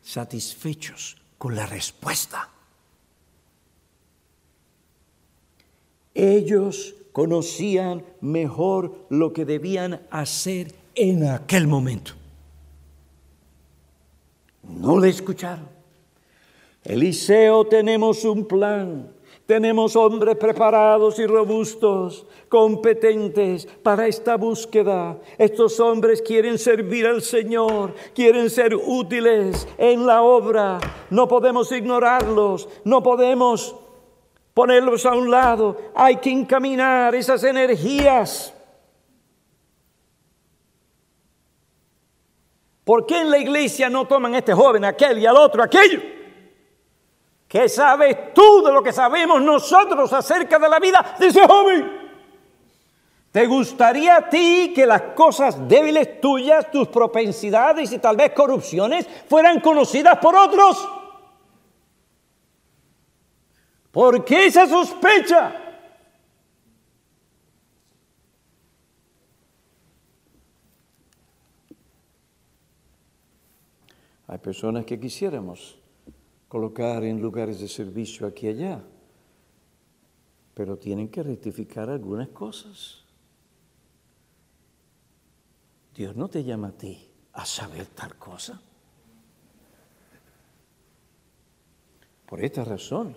satisfechos 0.02 1.18
con 1.38 1.56
la 1.56 1.66
respuesta. 1.66 2.50
Ellos 6.14 6.96
conocían 7.12 8.04
mejor 8.22 9.06
lo 9.10 9.34
que 9.34 9.46
debían 9.46 10.02
hacer 10.10 10.74
en 10.96 11.28
aquel 11.28 11.68
momento. 11.68 12.14
No 14.64 15.00
le 15.00 15.10
escucharon. 15.10 15.77
Eliseo, 16.88 17.66
tenemos 17.66 18.24
un 18.24 18.46
plan. 18.46 19.12
Tenemos 19.46 19.96
hombres 19.96 20.36
preparados 20.38 21.20
y 21.20 21.26
robustos, 21.26 22.26
competentes 22.50 23.66
para 23.84 24.08
esta 24.08 24.36
búsqueda. 24.36 25.18
Estos 25.38 25.80
hombres 25.82 26.22
quieren 26.22 26.58
servir 26.58 27.06
al 27.06 27.22
Señor, 27.22 27.94
quieren 28.14 28.50
ser 28.50 28.76
útiles 28.76 29.68
en 29.78 30.06
la 30.06 30.22
obra. 30.22 30.80
No 31.10 31.28
podemos 31.28 31.72
ignorarlos, 31.72 32.68
no 32.86 33.04
podemos 33.04 33.76
ponerlos 34.54 35.06
a 35.06 35.14
un 35.14 35.30
lado. 35.30 35.78
Hay 35.94 36.18
que 36.18 36.32
encaminar 36.32 37.16
esas 37.16 37.44
energías. 37.44 38.54
¿Por 42.84 43.06
qué 43.06 43.20
en 43.20 43.32
la 43.32 43.40
iglesia 43.40 43.90
no 43.90 44.08
toman 44.08 44.36
a 44.36 44.38
este 44.38 44.54
joven, 44.54 44.86
aquel 44.86 45.20
y 45.20 45.26
al 45.26 45.36
otro, 45.36 45.64
aquello? 45.64 46.17
¿Qué 47.48 47.70
sabes 47.70 48.34
tú 48.34 48.64
de 48.64 48.74
lo 48.74 48.84
que 48.84 48.92
sabemos 48.92 49.42
nosotros 49.42 50.12
acerca 50.12 50.60
de 50.60 50.68
la 50.68 50.80
vida 50.80 51.16
de 51.18 51.28
ese 51.28 51.48
joven? 51.48 51.98
¿Te 53.32 53.46
gustaría 53.46 54.18
a 54.18 54.30
ti 54.30 54.74
que 54.76 54.86
las 54.86 55.02
cosas 55.14 55.68
débiles 55.68 56.20
tuyas, 56.20 56.70
tus 56.72 56.88
propensidades 56.90 57.92
y 57.92 58.00
tal 58.00 58.18
vez 58.18 58.32
corrupciones 58.32 59.08
fueran 59.30 59.60
conocidas 59.62 60.18
por 60.18 60.36
otros? 60.36 60.90
¿Por 63.92 64.26
qué 64.26 64.48
esa 64.48 64.68
sospecha? 64.68 65.64
Hay 74.28 74.38
personas 74.40 74.84
que 74.84 75.00
quisiéramos 75.00 75.80
colocar 76.48 77.04
en 77.04 77.22
lugares 77.22 77.60
de 77.60 77.68
servicio 77.68 78.28
aquí 78.28 78.48
y 78.48 78.50
allá, 78.50 78.84
pero 80.54 80.78
tienen 80.78 81.10
que 81.10 81.24
rectificar 81.24 81.90
algunas 81.90 82.30
cosas. 82.30 83.04
Dios 85.94 86.16
no 86.16 86.30
te 86.30 86.44
llama 86.44 86.70
a 86.70 86.78
ti 86.78 87.08
a 87.34 87.46
saber 87.46 87.88
tal 87.88 88.16
cosa. 88.18 88.62
Por 92.26 92.44
esta 92.44 92.64
razón, 92.64 93.16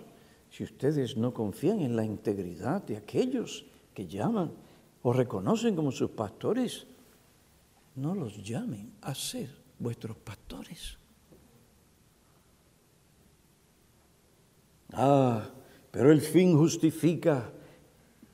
si 0.49 0.63
ustedes 0.63 1.17
no 1.17 1.33
confían 1.33 1.81
en 1.81 1.95
la 1.95 2.05
integridad 2.05 2.81
de 2.83 2.97
aquellos 2.97 3.65
que 3.93 4.07
llaman 4.07 4.51
o 5.03 5.13
reconocen 5.13 5.75
como 5.75 5.91
sus 5.91 6.11
pastores, 6.11 6.87
no 7.95 8.15
los 8.15 8.41
llamen 8.43 8.93
a 9.01 9.13
ser 9.15 9.49
vuestros 9.79 10.17
pastores. 10.17 11.00
Ah, 14.93 15.49
pero 15.91 16.11
el 16.11 16.21
fin 16.21 16.57
justifica 16.57 17.51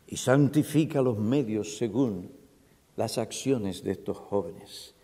y 0.07 0.17
santifica 0.17 1.01
los 1.01 1.17
medios 1.17 1.77
según 1.77 2.31
las 2.95 3.17
acciones 3.17 3.83
de 3.83 3.91
estos 3.91 4.17
jóvenes. 4.17 4.95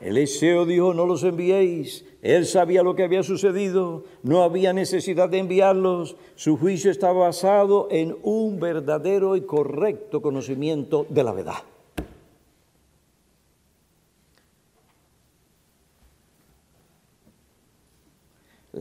Eliseo 0.00 0.66
dijo, 0.66 0.92
no 0.92 1.06
los 1.06 1.22
enviéis. 1.22 2.04
Él 2.20 2.44
sabía 2.44 2.82
lo 2.82 2.94
que 2.94 3.04
había 3.04 3.22
sucedido, 3.22 4.04
no 4.22 4.42
había 4.42 4.72
necesidad 4.72 5.28
de 5.28 5.38
enviarlos. 5.38 6.16
Su 6.34 6.58
juicio 6.58 6.90
estaba 6.90 7.20
basado 7.20 7.88
en 7.90 8.16
un 8.22 8.60
verdadero 8.60 9.36
y 9.36 9.42
correcto 9.42 10.20
conocimiento 10.20 11.06
de 11.08 11.24
la 11.24 11.32
verdad. 11.32 11.62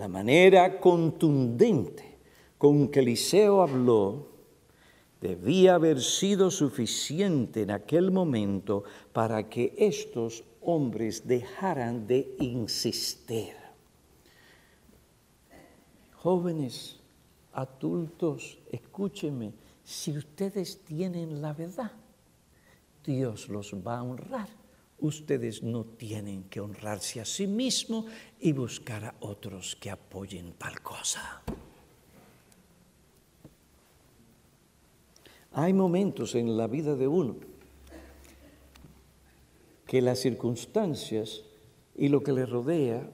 La 0.06 0.10
manera 0.10 0.80
contundente 0.80 2.20
con 2.60 2.90
que 2.90 3.00
Eliseo 3.00 3.64
habló 3.64 4.28
debía 5.20 5.74
haber 5.74 6.00
sido 6.00 6.52
suficiente 6.52 7.64
en 7.64 7.72
aquel 7.72 8.12
momento 8.12 8.84
para 9.12 9.50
que 9.50 9.74
estos 9.76 10.44
hombres 10.62 11.28
dejaran 11.28 12.06
de 12.06 12.36
insistir. 12.40 13.56
Jóvenes, 16.14 17.00
adultos, 17.52 18.60
escúchenme, 18.72 19.54
si 19.84 20.16
ustedes 20.16 20.82
tienen 20.86 21.42
la 21.42 21.54
verdad, 21.54 21.94
Dios 23.04 23.50
los 23.50 23.74
va 23.74 23.98
a 23.98 24.04
honrar. 24.04 24.65
Ustedes 25.06 25.62
no 25.62 25.84
tienen 25.84 26.46
que 26.46 26.60
honrarse 26.60 27.22
a 27.22 27.26
sí 27.26 27.46
mismos 27.46 28.06
y 28.40 28.54
buscar 28.54 29.06
a 29.06 29.16
otros 29.20 29.76
que 29.76 29.92
apoyen 29.92 30.54
tal 30.54 30.82
cosa. 30.82 31.44
Hay 35.52 35.74
momentos 35.74 36.34
en 36.34 36.58
la 36.58 36.66
vida 36.66 36.96
de 36.96 37.08
uno 37.08 37.36
que 39.86 40.02
las 40.02 40.18
circunstancias 40.18 41.44
y 41.96 42.08
lo 42.08 42.24
que 42.24 42.34
le 42.34 42.48
rodea 42.48 43.08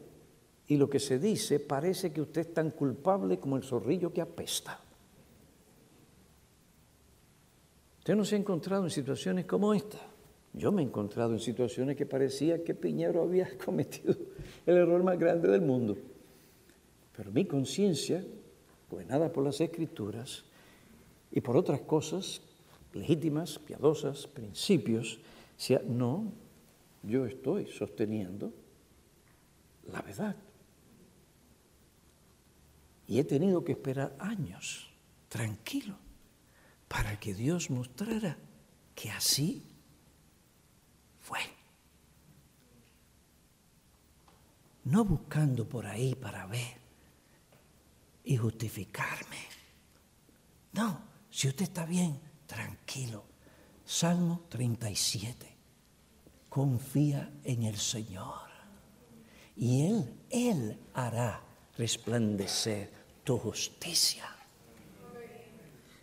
y 0.69 0.77
lo 0.77 0.89
que 0.89 1.01
se 1.01 1.19
dice 1.19 1.59
parece 1.59 2.13
que 2.13 2.21
usted 2.21 2.47
es 2.47 2.53
tan 2.53 2.71
culpable 2.71 3.37
como 3.37 3.57
el 3.57 3.63
zorrillo 3.63 4.13
que 4.13 4.21
apesta. 4.21 4.79
Usted 7.97 8.15
no 8.15 8.23
se 8.23 8.35
ha 8.35 8.39
encontrado 8.39 8.85
en 8.85 8.91
situaciones 8.91 9.45
como 9.45 9.73
esta. 9.73 10.10
Yo 10.53 10.71
me 10.71 10.81
he 10.81 10.85
encontrado 10.85 11.33
en 11.33 11.39
situaciones 11.39 11.95
que 11.95 12.05
parecía 12.05 12.63
que 12.63 12.73
Piñero 12.73 13.23
había 13.23 13.57
cometido 13.65 14.15
el 14.65 14.77
error 14.77 15.03
más 15.03 15.17
grande 15.17 15.47
del 15.47 15.61
mundo. 15.61 15.97
Pero 17.15 17.31
mi 17.31 17.45
conciencia, 17.45 18.25
pues 18.89 19.07
nada 19.07 19.31
por 19.31 19.43
las 19.43 19.61
escrituras 19.61 20.43
y 21.31 21.41
por 21.41 21.55
otras 21.55 21.81
cosas 21.81 22.41
legítimas, 22.93 23.59
piadosas, 23.59 24.27
principios, 24.27 25.19
decía, 25.57 25.81
no, 25.87 26.33
yo 27.03 27.25
estoy 27.25 27.67
sosteniendo 27.67 28.51
la 29.91 30.01
verdad. 30.01 30.35
Y 33.07 33.19
he 33.19 33.23
tenido 33.23 33.63
que 33.63 33.73
esperar 33.73 34.15
años, 34.19 34.89
tranquilo, 35.27 35.95
para 36.87 37.19
que 37.19 37.33
Dios 37.33 37.69
mostrara 37.69 38.37
que 38.95 39.09
así 39.09 39.70
fue. 41.21 41.39
No 44.83 45.05
buscando 45.05 45.67
por 45.67 45.85
ahí 45.85 46.15
para 46.15 46.45
ver 46.47 46.77
y 48.23 48.37
justificarme. 48.37 49.37
No, 50.73 51.01
si 51.29 51.47
usted 51.47 51.63
está 51.63 51.85
bien, 51.85 52.19
tranquilo. 52.47 53.23
Salmo 53.85 54.45
37 54.49 55.51
confía 56.49 57.31
en 57.43 57.63
el 57.63 57.77
Señor. 57.77 58.49
Y 59.55 59.85
Él, 59.85 60.13
Él 60.29 60.79
hará 60.93 61.41
resplandecer 61.77 62.91
tu 63.23 63.37
justicia. 63.37 64.25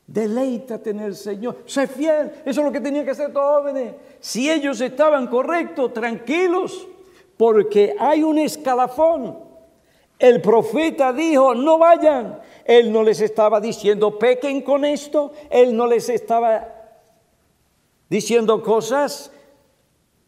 Deleítate 0.08 0.90
en 0.90 1.00
el 1.00 1.14
Señor. 1.14 1.58
Sé 1.66 1.86
fiel. 1.86 2.32
Eso 2.46 2.60
es 2.60 2.66
lo 2.66 2.72
que 2.72 2.80
tenía 2.80 3.04
que 3.04 3.10
hacer 3.10 3.30
todos 3.30 3.60
jóvenes. 3.60 3.94
Si 4.20 4.50
ellos 4.50 4.80
estaban 4.80 5.26
correctos, 5.26 5.92
tranquilos, 5.92 6.88
porque 7.36 7.94
hay 7.98 8.22
un 8.22 8.38
escalafón. 8.38 9.38
El 10.18 10.40
profeta 10.40 11.12
dijo, 11.12 11.54
no 11.54 11.78
vayan. 11.78 12.40
Él 12.64 12.90
no 12.90 13.02
les 13.02 13.20
estaba 13.20 13.60
diciendo, 13.60 14.18
pequen 14.18 14.62
con 14.62 14.86
esto. 14.86 15.32
Él 15.50 15.76
no 15.76 15.86
les 15.86 16.08
estaba 16.08 16.66
diciendo 18.08 18.62
cosas 18.62 19.30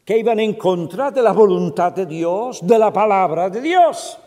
que 0.05 0.19
iban 0.19 0.41
en 0.41 0.55
contra 0.55 1.11
de 1.11 1.23
la 1.23 1.33
voluntad 1.33 1.93
de 1.93 2.05
Dios, 2.05 2.61
de 2.67 2.79
la 2.79 2.93
palabra 2.93 3.49
de 3.49 3.63
Dios. 3.63 4.19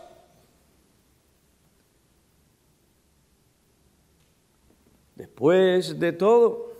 Después 5.43 5.99
de 5.99 6.13
todo, 6.13 6.71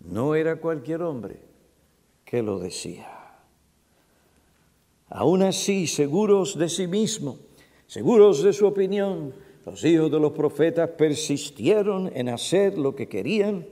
no 0.00 0.34
era 0.34 0.56
cualquier 0.56 1.00
hombre 1.00 1.40
que 2.22 2.42
lo 2.42 2.58
decía. 2.58 3.08
Aún 5.08 5.40
así, 5.40 5.86
seguros 5.86 6.58
de 6.58 6.68
sí 6.68 6.86
mismo, 6.86 7.38
seguros 7.86 8.42
de 8.42 8.52
su 8.52 8.66
opinión, 8.66 9.32
los 9.64 9.82
hijos 9.86 10.10
de 10.10 10.20
los 10.20 10.32
profetas 10.32 10.90
persistieron 10.98 12.12
en 12.14 12.28
hacer 12.28 12.76
lo 12.76 12.94
que 12.94 13.08
querían. 13.08 13.64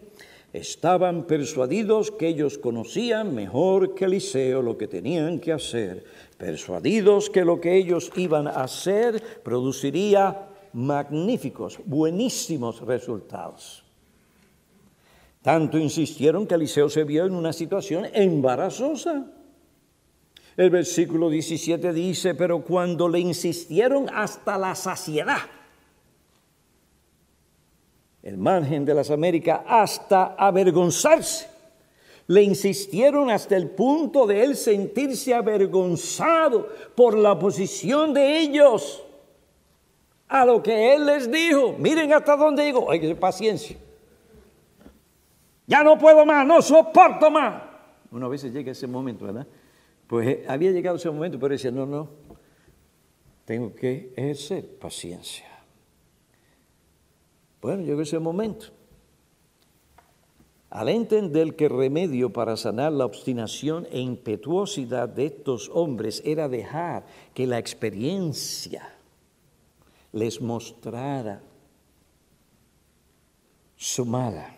Estaban 0.54 1.24
persuadidos 1.26 2.10
que 2.10 2.28
ellos 2.28 2.56
conocían 2.56 3.34
mejor 3.34 3.94
que 3.94 4.06
Eliseo 4.06 4.62
lo 4.62 4.78
que 4.78 4.88
tenían 4.88 5.40
que 5.40 5.52
hacer, 5.52 6.04
persuadidos 6.38 7.28
que 7.28 7.44
lo 7.44 7.60
que 7.60 7.76
ellos 7.76 8.10
iban 8.16 8.46
a 8.46 8.62
hacer 8.62 9.22
produciría 9.42 10.55
magníficos, 10.76 11.80
buenísimos 11.86 12.82
resultados. 12.82 13.82
Tanto 15.40 15.78
insistieron 15.78 16.46
que 16.46 16.54
Eliseo 16.54 16.90
se 16.90 17.04
vio 17.04 17.24
en 17.24 17.34
una 17.34 17.54
situación 17.54 18.06
embarazosa. 18.12 19.24
El 20.54 20.68
versículo 20.68 21.30
17 21.30 21.92
dice, 21.94 22.34
pero 22.34 22.62
cuando 22.62 23.08
le 23.08 23.20
insistieron 23.20 24.10
hasta 24.12 24.58
la 24.58 24.74
saciedad, 24.74 25.38
el 28.22 28.36
margen 28.36 28.84
de 28.84 28.94
las 28.94 29.10
Américas, 29.10 29.60
hasta 29.66 30.34
avergonzarse. 30.34 31.48
Le 32.26 32.42
insistieron 32.42 33.30
hasta 33.30 33.56
el 33.56 33.70
punto 33.70 34.26
de 34.26 34.44
él 34.44 34.56
sentirse 34.56 35.32
avergonzado 35.32 36.68
por 36.94 37.16
la 37.16 37.38
posición 37.38 38.12
de 38.12 38.40
ellos 38.40 39.05
a 40.28 40.44
lo 40.44 40.62
que 40.62 40.94
él 40.94 41.06
les 41.06 41.30
dijo. 41.30 41.74
Miren 41.78 42.12
hasta 42.12 42.36
dónde 42.36 42.64
llegó. 42.64 42.90
Hay 42.90 42.98
que 42.98 43.06
tener 43.06 43.20
paciencia. 43.20 43.76
Ya 45.66 45.82
no 45.82 45.98
puedo 45.98 46.24
más, 46.24 46.46
no 46.46 46.62
soporto 46.62 47.30
más. 47.30 47.62
Una 48.10 48.28
vez 48.28 48.42
llega 48.44 48.72
ese 48.72 48.86
momento, 48.86 49.26
¿verdad? 49.26 49.46
Pues 50.06 50.28
eh, 50.28 50.44
había 50.48 50.70
llegado 50.70 50.96
ese 50.96 51.10
momento, 51.10 51.38
pero 51.40 51.52
decía, 51.52 51.72
no, 51.72 51.84
no, 51.86 52.08
tengo 53.44 53.74
que 53.74 54.12
ejercer 54.16 54.78
paciencia. 54.78 55.46
Bueno, 57.60 57.82
llegó 57.82 58.02
ese 58.02 58.18
momento. 58.20 58.66
Al 60.70 60.88
entender 60.88 61.56
que 61.56 61.64
el 61.64 61.70
remedio 61.70 62.32
para 62.32 62.56
sanar 62.56 62.92
la 62.92 63.04
obstinación 63.04 63.86
e 63.90 64.00
impetuosidad 64.00 65.08
de 65.08 65.26
estos 65.26 65.70
hombres 65.72 66.22
era 66.24 66.48
dejar 66.48 67.06
que 67.34 67.46
la 67.46 67.58
experiencia 67.58 68.95
les 70.12 70.40
mostrara 70.40 71.42
su 73.76 74.04
mala, 74.04 74.54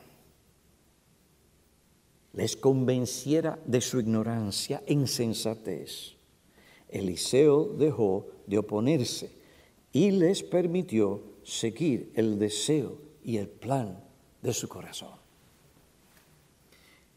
les 2.32 2.56
convenciera 2.56 3.58
de 3.66 3.80
su 3.80 4.00
ignorancia 4.00 4.82
e 4.86 4.92
insensatez, 4.92 6.18
Eliseo 6.88 7.64
dejó 7.64 8.26
de 8.46 8.58
oponerse 8.58 9.30
y 9.92 10.10
les 10.10 10.42
permitió 10.42 11.22
seguir 11.42 12.10
el 12.14 12.38
deseo 12.38 12.98
y 13.22 13.36
el 13.36 13.48
plan 13.48 14.02
de 14.42 14.52
su 14.52 14.68
corazón. 14.68 15.18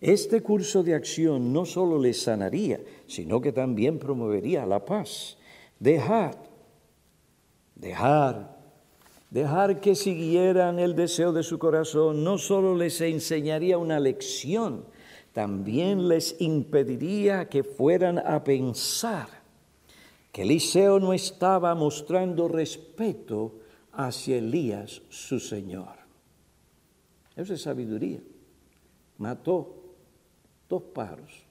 Este 0.01 0.41
curso 0.41 0.81
de 0.81 0.95
acción 0.95 1.53
no 1.53 1.65
solo 1.65 1.99
les 1.99 2.23
sanaría, 2.23 2.81
sino 3.07 3.39
que 3.39 3.51
también 3.51 3.99
promovería 3.99 4.65
la 4.65 4.83
paz. 4.83 5.37
Dejar, 5.79 6.37
dejar, 7.81 8.57
dejar 9.31 9.81
que 9.81 9.95
siguieran 9.95 10.79
el 10.79 10.95
deseo 10.95 11.33
de 11.33 11.43
su 11.43 11.57
corazón 11.59 12.23
no 12.23 12.37
solo 12.37 12.75
les 12.75 13.01
enseñaría 13.01 13.77
una 13.77 13.99
lección, 13.99 14.85
también 15.33 16.07
les 16.07 16.39
impediría 16.39 17.49
que 17.49 17.63
fueran 17.63 18.19
a 18.19 18.43
pensar 18.43 19.27
que 20.31 20.43
Eliseo 20.43 20.99
no 20.99 21.11
estaba 21.11 21.73
mostrando 21.75 22.47
respeto 22.47 23.59
hacia 23.91 24.37
Elías, 24.37 25.01
su 25.09 25.39
Señor. 25.39 25.99
Eso 27.35 27.53
es 27.53 27.61
sabiduría. 27.61 28.19
Mató 29.17 29.75
dos 30.69 30.83
pájaros. 30.93 31.43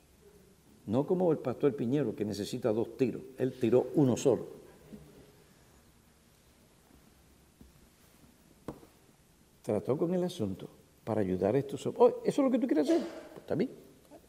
No 0.87 1.07
como 1.07 1.31
el 1.31 1.39
pastor 1.39 1.75
Piñero 1.77 2.15
que 2.15 2.25
necesita 2.25 2.73
dos 2.73 2.97
tiros. 2.97 3.23
Él 3.37 3.53
tiró 3.59 3.91
uno 3.95 4.17
solo. 4.17 4.60
Trató 9.63 9.97
con 9.97 10.15
el 10.15 10.25
asunto 10.25 10.69
para 11.05 11.21
ayudar 11.21 11.55
a 11.55 11.59
estos. 11.59 11.87
Oh, 11.87 12.23
¿Eso 12.25 12.25
es 12.25 12.39
lo 12.39 12.51
que 12.51 12.59
tú 12.59 12.67
quieres 12.67 12.89
hacer? 12.89 13.01
Pues 13.01 13.41
está 13.41 13.55
bien, 13.55 13.71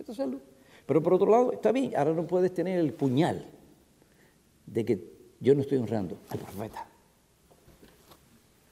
hacerlo. 0.10 0.40
Pero 0.86 1.02
por 1.02 1.14
otro 1.14 1.30
lado, 1.30 1.52
está 1.54 1.72
bien, 1.72 1.96
ahora 1.96 2.14
no 2.14 2.26
puedes 2.26 2.54
tener 2.54 2.80
el 2.80 2.94
puñal 2.94 3.46
de 4.66 4.86
que 4.86 5.12
yo 5.40 5.56
no 5.56 5.62
estoy 5.62 5.78
honrando 5.78 6.18
al 6.30 6.40
profeta. 6.40 6.88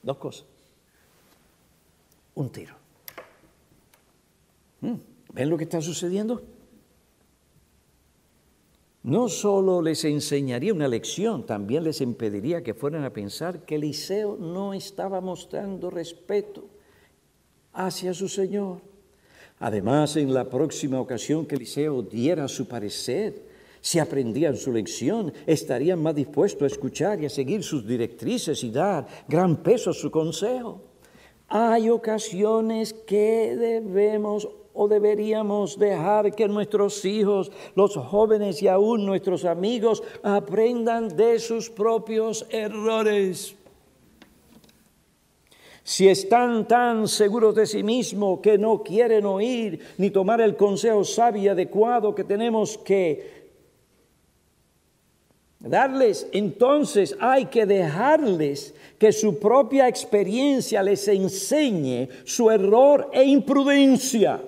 Dos 0.02 0.18
cosas. 0.18 0.46
Un 2.36 2.50
tiro. 2.50 2.74
¿Mm? 4.82 4.94
¿Ven 5.34 5.50
lo 5.50 5.58
que 5.58 5.66
está 5.66 5.82
sucediendo? 5.82 6.42
No 9.04 9.30
solo 9.30 9.82
les 9.82 10.04
enseñaría 10.04 10.74
una 10.74 10.88
lección, 10.88 11.46
también 11.46 11.86
les 11.86 12.02
impediría 12.02 12.64
que 12.64 12.74
fueran 12.74 13.06
a 13.06 13.14
pensar 13.14 13.64
que 13.64 13.76
Eliseo 13.76 14.36
no 14.36 14.74
estaba 14.74 15.22
mostrando 15.22 15.90
respeto 15.90 16.66
hacia 17.72 18.14
su 18.14 18.28
Señor. 18.28 18.82
Además, 19.60 20.18
en 20.18 20.34
la 20.34 20.50
próxima 20.50 21.00
ocasión 21.00 21.46
que 21.46 21.56
Eliseo 21.56 22.02
diera 22.02 22.48
su 22.50 22.68
parecer, 22.68 23.48
si 23.82 24.00
aprendían 24.00 24.58
su 24.58 24.74
lección, 24.74 25.32
estarían 25.46 26.02
más 26.02 26.16
dispuestos 26.16 26.64
a 26.64 26.74
escuchar 26.74 27.22
y 27.22 27.26
a 27.26 27.30
seguir 27.30 27.64
sus 27.64 27.88
directrices 27.88 28.62
y 28.66 28.72
dar 28.72 29.08
gran 29.30 29.64
peso 29.64 29.92
a 29.92 29.94
su 29.94 30.12
consejo. 30.12 30.89
Hay 31.50 31.90
ocasiones 31.90 32.94
que 32.94 33.56
debemos 33.58 34.48
o 34.74 34.88
deberíamos 34.88 35.78
dejar 35.78 36.34
que 36.34 36.48
nuestros 36.48 37.04
hijos, 37.04 37.52
los 37.76 37.96
jóvenes 37.98 38.62
y 38.62 38.68
aún 38.68 39.06
nuestros 39.06 39.44
amigos 39.46 40.04
aprendan 40.24 41.10
de 41.10 41.40
sus 41.40 41.70
propios 41.70 42.46
errores. 42.52 43.56
Si 45.84 46.08
están 46.08 46.68
tan 46.68 47.08
seguros 47.08 47.56
de 47.56 47.66
sí 47.66 47.82
mismos 47.82 48.42
que 48.42 48.60
no 48.60 48.84
quieren 48.84 49.26
oír 49.26 49.80
ni 49.98 50.12
tomar 50.12 50.40
el 50.40 50.56
consejo 50.56 51.04
sabio 51.04 51.42
y 51.42 51.48
adecuado 51.48 52.14
que 52.14 52.24
tenemos 52.24 52.78
que 52.78 53.39
darles, 55.60 56.28
entonces 56.32 57.16
hay 57.20 57.46
que 57.46 57.66
dejarles 57.66 58.74
que 58.98 59.12
su 59.12 59.40
propia 59.40 59.88
experiencia 59.88 60.82
les 60.82 61.08
enseñe 61.08 62.10
su 62.24 62.50
error 62.50 63.10
e 63.12 63.24
imprudencia. 63.24 64.42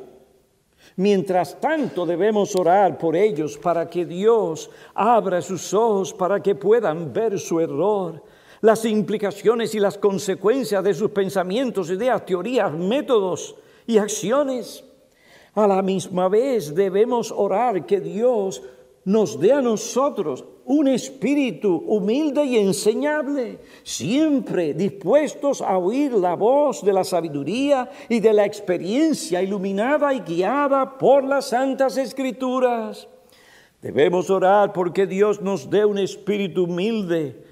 Mientras 0.98 1.60
tanto 1.60 2.06
debemos 2.06 2.56
orar 2.56 2.98
por 2.98 3.16
ellos 3.16 3.58
para 3.58 3.90
que 3.90 4.06
Dios 4.06 4.70
abra 4.94 5.42
sus 5.42 5.74
ojos 5.74 6.14
para 6.14 6.42
que 6.42 6.56
puedan 6.56 7.14
ver 7.14 7.40
su 7.40 7.60
error, 7.60 8.22
las 8.60 8.86
implicaciones 8.86 9.74
y 9.74 9.80
las 9.80 9.98
consecuencias 9.98 10.84
de 10.84 10.94
sus 10.94 11.12
pensamientos, 11.12 11.90
ideas, 11.90 12.26
teorías, 12.26 12.72
métodos 12.74 13.56
y 13.88 13.98
acciones. 13.98 14.84
A 15.56 15.66
la 15.66 15.82
misma 15.82 16.30
vez 16.30 16.76
debemos 16.76 17.32
orar 17.32 17.86
que 17.86 18.00
Dios 18.00 18.62
nos 19.04 19.40
dé 19.40 19.54
a 19.54 19.62
nosotros 19.62 20.46
un 20.72 20.88
espíritu 20.88 21.84
humilde 21.86 22.46
y 22.46 22.58
enseñable, 22.58 23.60
siempre 23.84 24.74
dispuestos 24.74 25.62
a 25.62 25.78
oír 25.78 26.14
la 26.14 26.36
voz 26.36 26.82
de 26.82 26.94
la 26.94 27.04
sabiduría 27.04 27.90
y 28.08 28.22
de 28.22 28.32
la 28.32 28.46
experiencia 28.46 29.42
iluminada 29.42 30.14
y 30.14 30.22
guiada 30.22 30.98
por 30.98 31.26
las 31.26 31.50
santas 31.50 31.98
escrituras. 31.98 33.10
Debemos 33.82 34.30
orar 34.30 34.72
porque 34.72 35.06
Dios 35.06 35.42
nos 35.42 35.70
dé 35.70 35.84
un 35.84 35.98
espíritu 35.98 36.64
humilde 36.64 37.51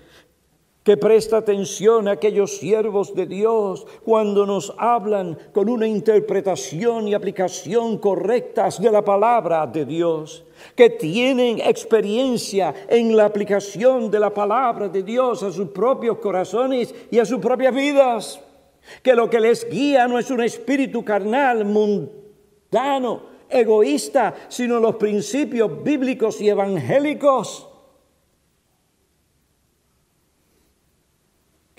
que 0.90 0.98
presta 0.98 1.38
atención 1.38 2.08
a 2.08 2.14
aquellos 2.14 2.58
siervos 2.58 3.14
de 3.14 3.28
Dios 3.28 3.86
cuando 4.04 4.48
nos 4.48 4.74
hablan 4.76 5.38
con 5.54 5.70
una 5.70 5.86
interpretación 5.86 7.08
y 7.08 7.14
aplicación 7.14 8.00
correctas 8.00 8.82
de 8.82 8.90
la 8.92 9.06
palabra 9.06 9.68
de 9.68 9.86
Dios, 9.86 10.44
que 10.76 10.90
tienen 10.90 11.60
experiencia 11.60 12.74
en 12.90 13.16
la 13.16 13.26
aplicación 13.26 14.10
de 14.10 14.20
la 14.20 14.34
palabra 14.34 14.90
de 14.90 15.04
Dios 15.04 15.44
a 15.44 15.52
sus 15.52 15.70
propios 15.70 16.18
corazones 16.18 16.92
y 17.12 17.20
a 17.20 17.26
sus 17.26 17.38
propias 17.38 17.76
vidas, 17.76 18.42
que 19.04 19.14
lo 19.14 19.30
que 19.30 19.40
les 19.40 19.70
guía 19.70 20.08
no 20.08 20.18
es 20.18 20.32
un 20.32 20.42
espíritu 20.42 21.06
carnal, 21.06 21.66
mundano, 21.66 23.22
egoísta, 23.48 24.34
sino 24.48 24.80
los 24.80 24.96
principios 24.96 25.84
bíblicos 25.84 26.42
y 26.42 26.50
evangélicos 26.50 27.69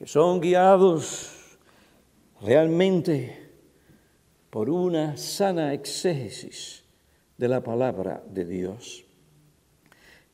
que 0.01 0.07
son 0.07 0.41
guiados 0.41 1.59
realmente 2.41 3.51
por 4.49 4.71
una 4.71 5.19
sana 5.19 5.75
exégesis 5.75 6.85
de 7.37 7.49
la 7.49 7.63
palabra 7.63 8.25
de 8.27 8.47
Dios. 8.47 9.05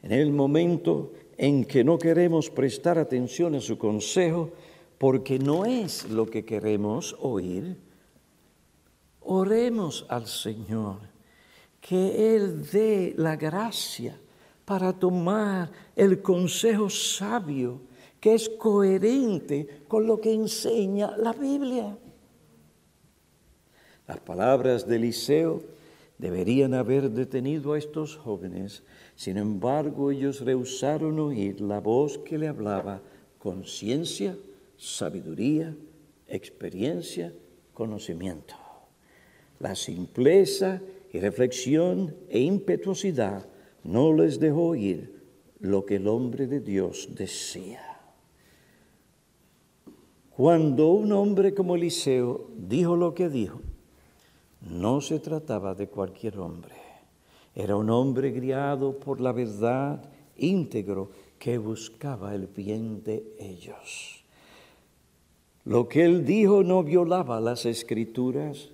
En 0.02 0.12
el 0.12 0.30
momento 0.30 1.14
en 1.36 1.64
que 1.64 1.82
no 1.82 1.98
queremos 1.98 2.48
prestar 2.48 2.96
atención 2.96 3.56
a 3.56 3.60
su 3.60 3.76
consejo, 3.76 4.52
porque 4.98 5.40
no 5.40 5.64
es 5.64 6.08
lo 6.10 6.26
que 6.26 6.44
queremos 6.44 7.16
oír, 7.18 7.76
oremos 9.22 10.06
al 10.08 10.28
Señor, 10.28 10.98
que 11.80 12.36
Él 12.36 12.70
dé 12.70 13.14
la 13.16 13.34
gracia 13.34 14.16
para 14.64 14.92
tomar 14.92 15.72
el 15.96 16.22
consejo 16.22 16.88
sabio 16.88 17.80
que 18.20 18.34
es 18.34 18.48
coherente 18.48 19.84
con 19.88 20.06
lo 20.06 20.20
que 20.20 20.32
enseña 20.32 21.16
la 21.16 21.32
Biblia. 21.32 21.96
Las 24.06 24.20
palabras 24.20 24.86
de 24.86 24.96
Eliseo 24.96 25.62
deberían 26.18 26.74
haber 26.74 27.10
detenido 27.10 27.72
a 27.72 27.78
estos 27.78 28.16
jóvenes, 28.16 28.82
sin 29.16 29.36
embargo 29.36 30.10
ellos 30.10 30.40
rehusaron 30.40 31.18
oír 31.18 31.60
la 31.60 31.80
voz 31.80 32.18
que 32.18 32.38
le 32.38 32.48
hablaba 32.48 33.02
con 33.38 33.64
ciencia, 33.64 34.36
sabiduría, 34.76 35.74
experiencia, 36.28 37.32
conocimiento. 37.74 38.54
La 39.60 39.74
simpleza 39.74 40.80
y 41.12 41.20
reflexión 41.20 42.14
e 42.28 42.40
impetuosidad 42.40 43.46
no 43.84 44.12
les 44.12 44.38
dejó 44.40 44.68
oír 44.68 45.22
lo 45.60 45.86
que 45.86 45.96
el 45.96 46.08
hombre 46.08 46.46
de 46.46 46.60
Dios 46.60 47.08
desea. 47.14 47.85
Cuando 50.36 50.88
un 50.88 51.12
hombre 51.12 51.54
como 51.54 51.76
Eliseo 51.76 52.50
dijo 52.58 52.94
lo 52.94 53.14
que 53.14 53.30
dijo, 53.30 53.62
no 54.60 55.00
se 55.00 55.18
trataba 55.18 55.74
de 55.74 55.88
cualquier 55.88 56.38
hombre. 56.38 56.74
Era 57.54 57.74
un 57.74 57.88
hombre 57.88 58.34
criado 58.34 58.98
por 58.98 59.22
la 59.22 59.32
verdad, 59.32 60.04
íntegro, 60.36 61.08
que 61.38 61.56
buscaba 61.56 62.34
el 62.34 62.48
bien 62.48 63.02
de 63.02 63.34
ellos. 63.38 64.22
Lo 65.64 65.88
que 65.88 66.04
él 66.04 66.26
dijo 66.26 66.62
no 66.62 66.82
violaba 66.82 67.40
las 67.40 67.64
escrituras, 67.64 68.68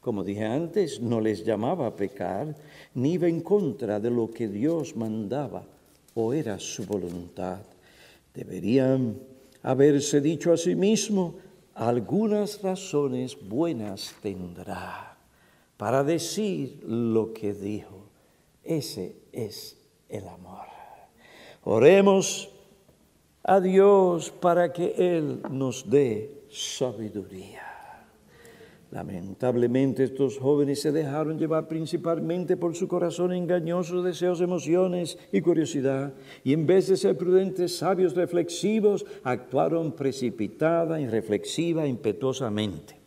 como 0.00 0.22
dije 0.22 0.44
antes, 0.44 1.00
no 1.00 1.20
les 1.20 1.44
llamaba 1.44 1.88
a 1.88 1.96
pecar, 1.96 2.54
ni 2.94 3.14
iba 3.14 3.26
en 3.26 3.40
contra 3.40 3.98
de 3.98 4.10
lo 4.10 4.30
que 4.30 4.46
Dios 4.46 4.94
mandaba 4.94 5.64
o 6.14 6.32
era 6.32 6.60
su 6.60 6.86
voluntad. 6.86 7.58
Deberían 8.34 9.31
haberse 9.62 10.20
dicho 10.20 10.52
a 10.52 10.56
sí 10.56 10.74
mismo, 10.74 11.36
algunas 11.74 12.62
razones 12.62 13.36
buenas 13.40 14.14
tendrá 14.20 15.16
para 15.76 16.04
decir 16.04 16.80
lo 16.86 17.32
que 17.32 17.54
dijo. 17.54 18.08
Ese 18.62 19.16
es 19.32 19.76
el 20.08 20.28
amor. 20.28 20.66
Oremos 21.64 22.50
a 23.42 23.60
Dios 23.60 24.30
para 24.30 24.72
que 24.72 24.94
Él 24.96 25.42
nos 25.50 25.88
dé 25.88 26.44
sabiduría. 26.50 27.71
Lamentablemente 28.92 30.04
estos 30.04 30.38
jóvenes 30.38 30.82
se 30.82 30.92
dejaron 30.92 31.38
llevar 31.38 31.66
principalmente 31.66 32.58
por 32.58 32.76
su 32.76 32.88
corazón 32.88 33.32
engañoso, 33.32 34.02
deseos, 34.02 34.42
emociones 34.42 35.16
y 35.32 35.40
curiosidad, 35.40 36.12
y 36.44 36.52
en 36.52 36.66
vez 36.66 36.88
de 36.88 36.98
ser 36.98 37.16
prudentes, 37.16 37.78
sabios, 37.78 38.14
reflexivos, 38.14 39.06
actuaron 39.24 39.92
precipitada, 39.92 41.00
irreflexiva, 41.00 41.86
impetuosamente. 41.86 43.00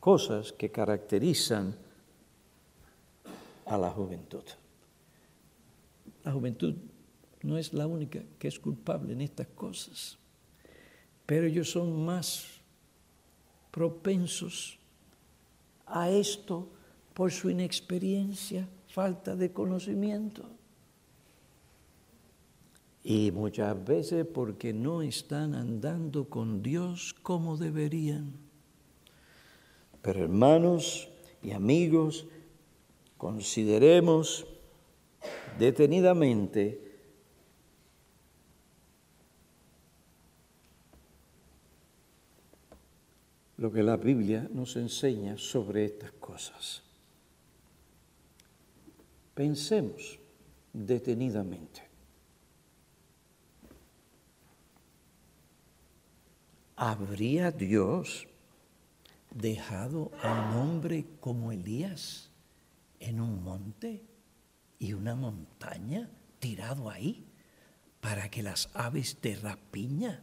Cosas 0.00 0.52
que 0.52 0.70
caracterizan 0.70 1.74
a 3.64 3.78
la 3.78 3.90
juventud. 3.90 4.44
La 6.24 6.32
juventud 6.32 6.74
no 7.42 7.56
es 7.56 7.72
la 7.72 7.86
única 7.86 8.20
que 8.38 8.48
es 8.48 8.58
culpable 8.58 9.14
en 9.14 9.22
estas 9.22 9.46
cosas, 9.46 10.18
pero 11.24 11.46
ellos 11.46 11.70
son 11.70 12.04
más 12.04 12.53
propensos 13.74 14.78
a 15.84 16.08
esto 16.08 16.68
por 17.12 17.32
su 17.32 17.50
inexperiencia, 17.50 18.68
falta 18.86 19.34
de 19.34 19.52
conocimiento. 19.52 20.48
Y 23.02 23.32
muchas 23.32 23.84
veces 23.84 24.24
porque 24.32 24.72
no 24.72 25.02
están 25.02 25.56
andando 25.56 26.28
con 26.28 26.62
Dios 26.62 27.16
como 27.20 27.56
deberían. 27.56 28.34
Pero 30.02 30.22
hermanos 30.22 31.08
y 31.42 31.50
amigos, 31.50 32.26
consideremos 33.16 34.46
detenidamente 35.58 36.83
lo 43.64 43.72
que 43.72 43.82
la 43.82 43.96
Biblia 43.96 44.46
nos 44.52 44.76
enseña 44.76 45.38
sobre 45.38 45.86
estas 45.86 46.12
cosas. 46.12 46.82
Pensemos 49.34 50.18
detenidamente. 50.70 51.80
¿Habría 56.76 57.50
Dios 57.50 58.28
dejado 59.30 60.12
a 60.22 60.30
un 60.30 60.56
hombre 60.58 61.06
como 61.18 61.50
Elías 61.50 62.28
en 63.00 63.18
un 63.18 63.42
monte 63.42 64.04
y 64.78 64.92
una 64.92 65.14
montaña 65.14 66.10
tirado 66.38 66.90
ahí 66.90 67.24
para 68.02 68.28
que 68.28 68.42
las 68.42 68.68
aves 68.74 69.16
de 69.22 69.36
rapiña 69.36 70.22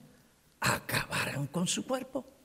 acabaran 0.60 1.48
con 1.48 1.66
su 1.66 1.88
cuerpo? 1.88 2.41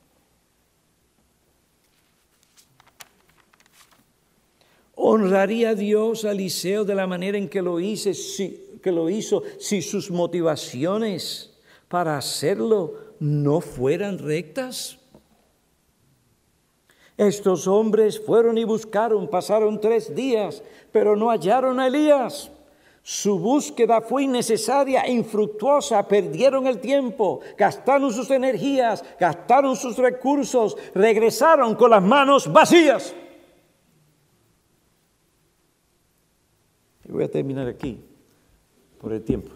¿Honraría 4.98 5.74
Dios 5.74 6.24
a 6.24 6.32
Eliseo 6.32 6.84
de 6.84 6.94
la 6.94 7.06
manera 7.06 7.36
en 7.36 7.50
que 7.50 7.60
lo, 7.60 7.78
hice, 7.78 8.14
si, 8.14 8.78
que 8.82 8.90
lo 8.90 9.10
hizo 9.10 9.42
si 9.60 9.82
sus 9.82 10.10
motivaciones 10.10 11.54
para 11.86 12.16
hacerlo 12.16 12.94
no 13.20 13.60
fueran 13.60 14.18
rectas? 14.18 14.98
Estos 17.18 17.66
hombres 17.66 18.18
fueron 18.18 18.56
y 18.56 18.64
buscaron, 18.64 19.28
pasaron 19.28 19.80
tres 19.80 20.14
días, 20.14 20.62
pero 20.92 21.14
no 21.14 21.28
hallaron 21.28 21.78
a 21.78 21.88
Elías. 21.88 22.50
Su 23.02 23.38
búsqueda 23.38 24.00
fue 24.00 24.24
innecesaria 24.24 25.02
e 25.02 25.12
infructuosa, 25.12 26.08
perdieron 26.08 26.66
el 26.66 26.80
tiempo, 26.80 27.40
gastaron 27.56 28.12
sus 28.12 28.30
energías, 28.30 29.04
gastaron 29.20 29.76
sus 29.76 29.98
recursos, 29.98 30.76
regresaron 30.94 31.74
con 31.74 31.90
las 31.90 32.02
manos 32.02 32.50
vacías. 32.50 33.14
Voy 37.12 37.24
a 37.24 37.30
terminar 37.30 37.68
aquí 37.68 38.00
por 39.00 39.12
el 39.12 39.22
tiempo. 39.22 39.52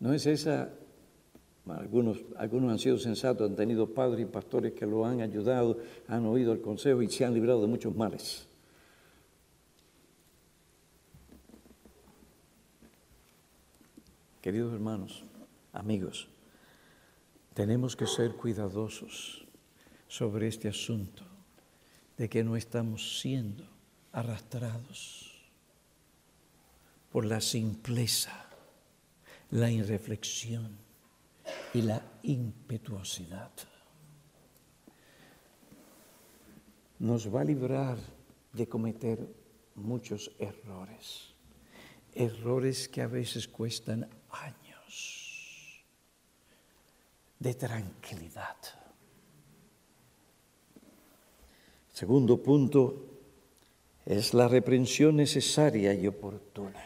No 0.00 0.12
es 0.12 0.26
esa, 0.26 0.70
algunos, 1.66 2.18
algunos 2.36 2.70
han 2.70 2.78
sido 2.78 2.98
sensatos, 2.98 3.50
han 3.50 3.56
tenido 3.56 3.92
padres 3.92 4.22
y 4.22 4.30
pastores 4.30 4.72
que 4.72 4.86
lo 4.86 5.04
han 5.04 5.20
ayudado, 5.20 5.78
han 6.06 6.24
oído 6.26 6.52
el 6.52 6.60
consejo 6.60 7.02
y 7.02 7.10
se 7.10 7.24
han 7.24 7.34
librado 7.34 7.60
de 7.60 7.66
muchos 7.66 7.94
males. 7.94 8.46
Queridos 14.40 14.72
hermanos, 14.72 15.24
amigos, 15.72 16.28
tenemos 17.54 17.96
que 17.96 18.06
ser 18.06 18.34
cuidadosos 18.34 19.44
sobre 20.06 20.46
este 20.46 20.68
asunto 20.68 21.27
de 22.18 22.28
que 22.28 22.42
no 22.42 22.56
estamos 22.56 23.20
siendo 23.20 23.64
arrastrados 24.12 25.32
por 27.12 27.24
la 27.24 27.40
simpleza, 27.40 28.50
la 29.50 29.70
irreflexión 29.70 30.76
y 31.72 31.82
la 31.82 32.02
impetuosidad. 32.24 33.52
Nos 36.98 37.32
va 37.32 37.42
a 37.42 37.44
librar 37.44 37.96
de 38.52 38.68
cometer 38.68 39.24
muchos 39.76 40.32
errores, 40.40 41.34
errores 42.12 42.88
que 42.88 43.00
a 43.00 43.06
veces 43.06 43.46
cuestan 43.46 44.08
años 44.30 45.84
de 47.38 47.54
tranquilidad 47.54 48.56
Segundo 51.98 52.40
punto 52.40 53.06
es 54.06 54.32
la 54.32 54.46
reprensión 54.46 55.16
necesaria 55.16 55.92
y 55.92 56.06
oportuna. 56.06 56.80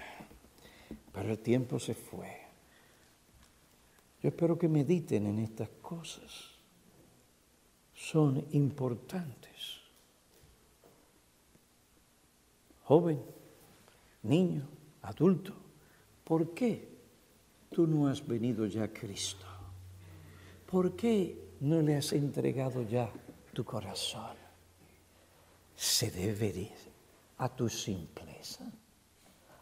Pero 1.13 1.33
el 1.33 1.39
tiempo 1.39 1.79
se 1.79 1.93
fue. 1.93 2.35
Yo 4.23 4.31
espero 4.31 4.59
que 4.59 4.69
mediten 4.69 5.27
en 5.27 5.41
estas 5.41 5.69
cosas. 5.83 6.53
Son 7.95 8.43
importantes. 8.53 9.83
Joven, 12.85 13.21
niño, 14.23 14.67
adulto, 15.03 15.53
¿por 16.25 16.55
qué 16.55 16.89
tú 17.71 17.87
no 17.87 18.07
has 18.07 18.27
venido 18.27 18.65
ya 18.65 18.85
a 18.85 18.89
Cristo? 18.89 19.45
¿Por 20.71 20.97
qué 20.97 21.37
no 21.61 21.83
le 21.83 21.97
has 21.97 22.15
entregado 22.15 22.81
ya 22.81 23.13
tu 23.53 23.63
corazón? 23.63 24.42
Se 25.83 26.13
debe 26.13 26.71
a 27.39 27.49
tu 27.49 27.69
simpleza, 27.69 28.71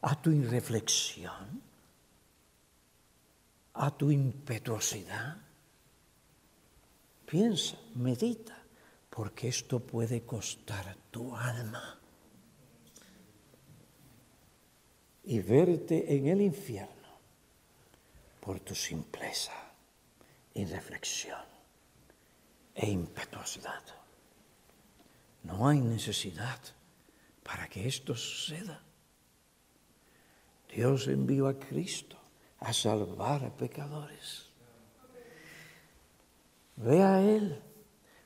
a 0.02 0.20
tu 0.20 0.30
irreflexión, 0.30 1.62
a 3.72 3.90
tu 3.90 4.10
impetuosidad. 4.10 5.38
Piensa, 7.24 7.78
medita, 7.94 8.62
porque 9.08 9.48
esto 9.48 9.80
puede 9.80 10.26
costar 10.26 10.94
tu 11.10 11.34
alma. 11.34 11.98
Y 15.24 15.38
verte 15.38 16.14
en 16.14 16.26
el 16.26 16.42
infierno 16.42 17.18
por 18.40 18.60
tu 18.60 18.74
simpleza, 18.74 19.54
irreflexión 20.52 21.46
e 22.74 22.90
impetuosidad. 22.90 23.99
No 25.43 25.68
hay 25.68 25.80
necesidad 25.80 26.59
para 27.43 27.68
que 27.68 27.86
esto 27.86 28.14
suceda. 28.14 28.82
Dios 30.74 31.09
envió 31.09 31.49
a 31.49 31.59
Cristo 31.59 32.16
a 32.61 32.72
salvar 32.72 33.45
a 33.45 33.51
pecadores. 33.51 34.51
Ve 36.76 37.03
a 37.03 37.22
Él, 37.22 37.59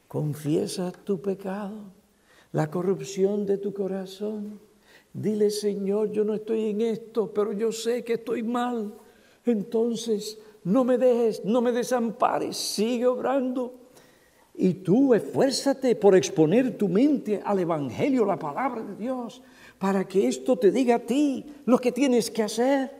confiesa 0.09 0.93
tu 0.93 1.21
pecado, 1.21 1.93
la 2.53 2.71
corrupción 2.71 3.47
de 3.47 3.59
tu 3.59 3.73
corazón. 3.73 4.61
Dile, 5.13 5.51
Señor, 5.51 6.11
yo 6.13 6.25
no 6.25 6.35
estoy 6.35 6.71
en 6.71 6.81
esto, 6.81 7.33
pero 7.33 7.53
yo 7.53 7.73
sé 7.73 8.05
que 8.05 8.15
estoy 8.15 8.43
mal. 8.43 8.95
Entonces, 9.45 10.39
no 10.65 10.85
me 10.85 10.99
dejes, 10.99 11.45
no 11.45 11.61
me 11.61 11.73
desampares, 11.73 12.57
sigue 12.57 13.07
obrando. 13.07 13.84
Y 14.55 14.75
tú 14.75 15.15
esfuérzate 15.15 15.97
por 15.97 16.17
exponer 16.17 16.79
tu 16.79 16.89
mente 16.89 17.43
al 17.45 17.59
Evangelio, 17.59 18.25
la 18.25 18.39
palabra 18.39 18.83
de 18.83 18.97
Dios, 18.97 19.43
para 19.79 20.07
que 20.07 20.29
esto 20.29 20.57
te 20.57 20.71
diga 20.71 20.97
a 20.97 21.01
ti 21.01 21.45
lo 21.67 21.79
que 21.79 21.91
tienes 21.91 22.31
que 22.31 22.45
hacer. 22.45 22.91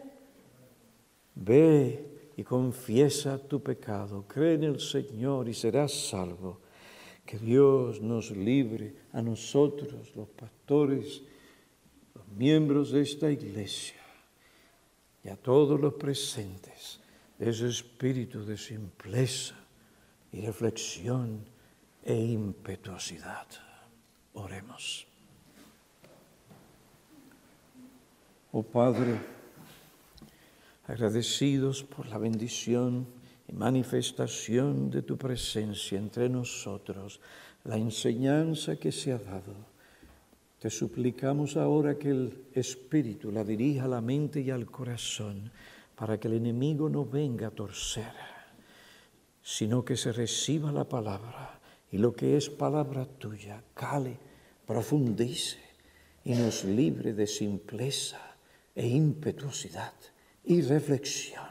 Ve 1.37 2.33
y 2.37 2.43
confiesa 2.43 3.39
tu 3.39 3.63
pecado, 3.63 4.25
cree 4.27 4.55
en 4.55 4.65
el 4.65 4.81
Señor 4.81 5.49
y 5.49 5.55
serás 5.55 5.93
salvo. 5.93 6.59
Que 7.25 7.39
Dios 7.39 8.03
nos 8.03 8.31
libre 8.33 8.95
a 9.13 9.23
nosotros, 9.23 10.15
los 10.15 10.29
pastores 10.29 11.23
los 12.15 12.29
miembros 12.29 12.93
de 12.93 13.03
esta 13.03 13.31
iglesia 13.31 14.01
y 15.23 15.29
a 15.29 15.37
todos 15.37 15.81
los 15.81 15.95
presentes 15.95 17.01
ese 17.39 17.69
espíritu 17.69 18.45
de 18.45 18.57
simpleza 18.57 19.57
y 20.35 20.41
reflexión 20.41 21.47
e 22.03 22.15
impetuosidad. 22.15 23.47
Oremos. 24.35 25.07
Oh 28.51 28.65
Padre, 28.65 29.21
agradecidos 30.89 31.85
por 31.85 32.07
la 32.09 32.19
bendición 32.19 33.07
y 33.47 33.53
manifestación 33.53 34.91
de 34.91 35.03
tu 35.03 35.17
presencia 35.17 35.99
entre 35.99 36.29
nosotros, 36.29 37.21
la 37.63 37.77
enseñanza 37.77 38.77
que 38.77 38.91
se 38.91 39.13
ha 39.13 39.19
dado. 39.19 39.55
Te 40.59 40.69
suplicamos 40.69 41.57
ahora 41.57 41.97
que 41.97 42.11
el 42.11 42.47
Espíritu 42.55 43.31
la 43.31 43.45
dirija 43.45 43.85
a 43.85 43.89
la 43.89 44.01
mente 44.01 44.41
y 44.41 44.51
al 44.51 44.67
corazón 44.67 45.53
para 45.95 46.19
que 46.19 46.27
el 46.27 46.35
enemigo 46.35 46.89
no 46.89 47.05
venga 47.05 47.49
a 47.49 47.51
torcer, 47.51 48.34
sino 49.45 49.85
que 49.85 49.97
se 49.97 50.11
reciba 50.11 50.73
la 50.73 50.89
palabra 50.89 51.61
y 51.93 51.99
lo 51.99 52.15
que 52.17 52.39
es 52.39 52.49
palabra 52.49 53.05
tuya 53.05 53.63
cale, 53.75 54.17
profundice 54.67 55.59
y 56.25 56.33
nos 56.33 56.65
libre 56.65 57.13
de 57.13 57.27
simpleza 57.27 58.37
e 58.75 58.89
impetuosidad 58.89 59.93
y 60.45 60.63
reflexión 60.63 61.45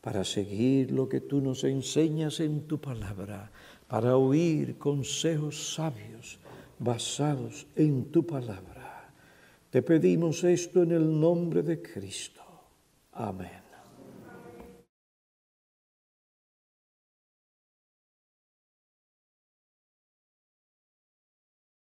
para 0.00 0.24
seguir 0.24 0.92
lo 0.92 1.08
que 1.08 1.20
tú 1.20 1.40
nos 1.40 1.64
enseñas 1.64 2.38
en 2.38 2.68
tu 2.68 2.80
palabra, 2.80 3.50
para 3.88 4.16
oír 4.16 4.78
consejos 4.78 5.74
sabios 5.74 6.38
basados 6.78 7.66
en 7.74 8.04
tu 8.12 8.24
palabra. 8.24 9.12
Te 9.68 9.82
pedimos 9.82 10.44
esto 10.44 10.84
en 10.84 10.92
el 10.92 11.20
nombre 11.20 11.62
de 11.62 11.82
Cristo. 11.82 12.40
Amén. 13.12 13.59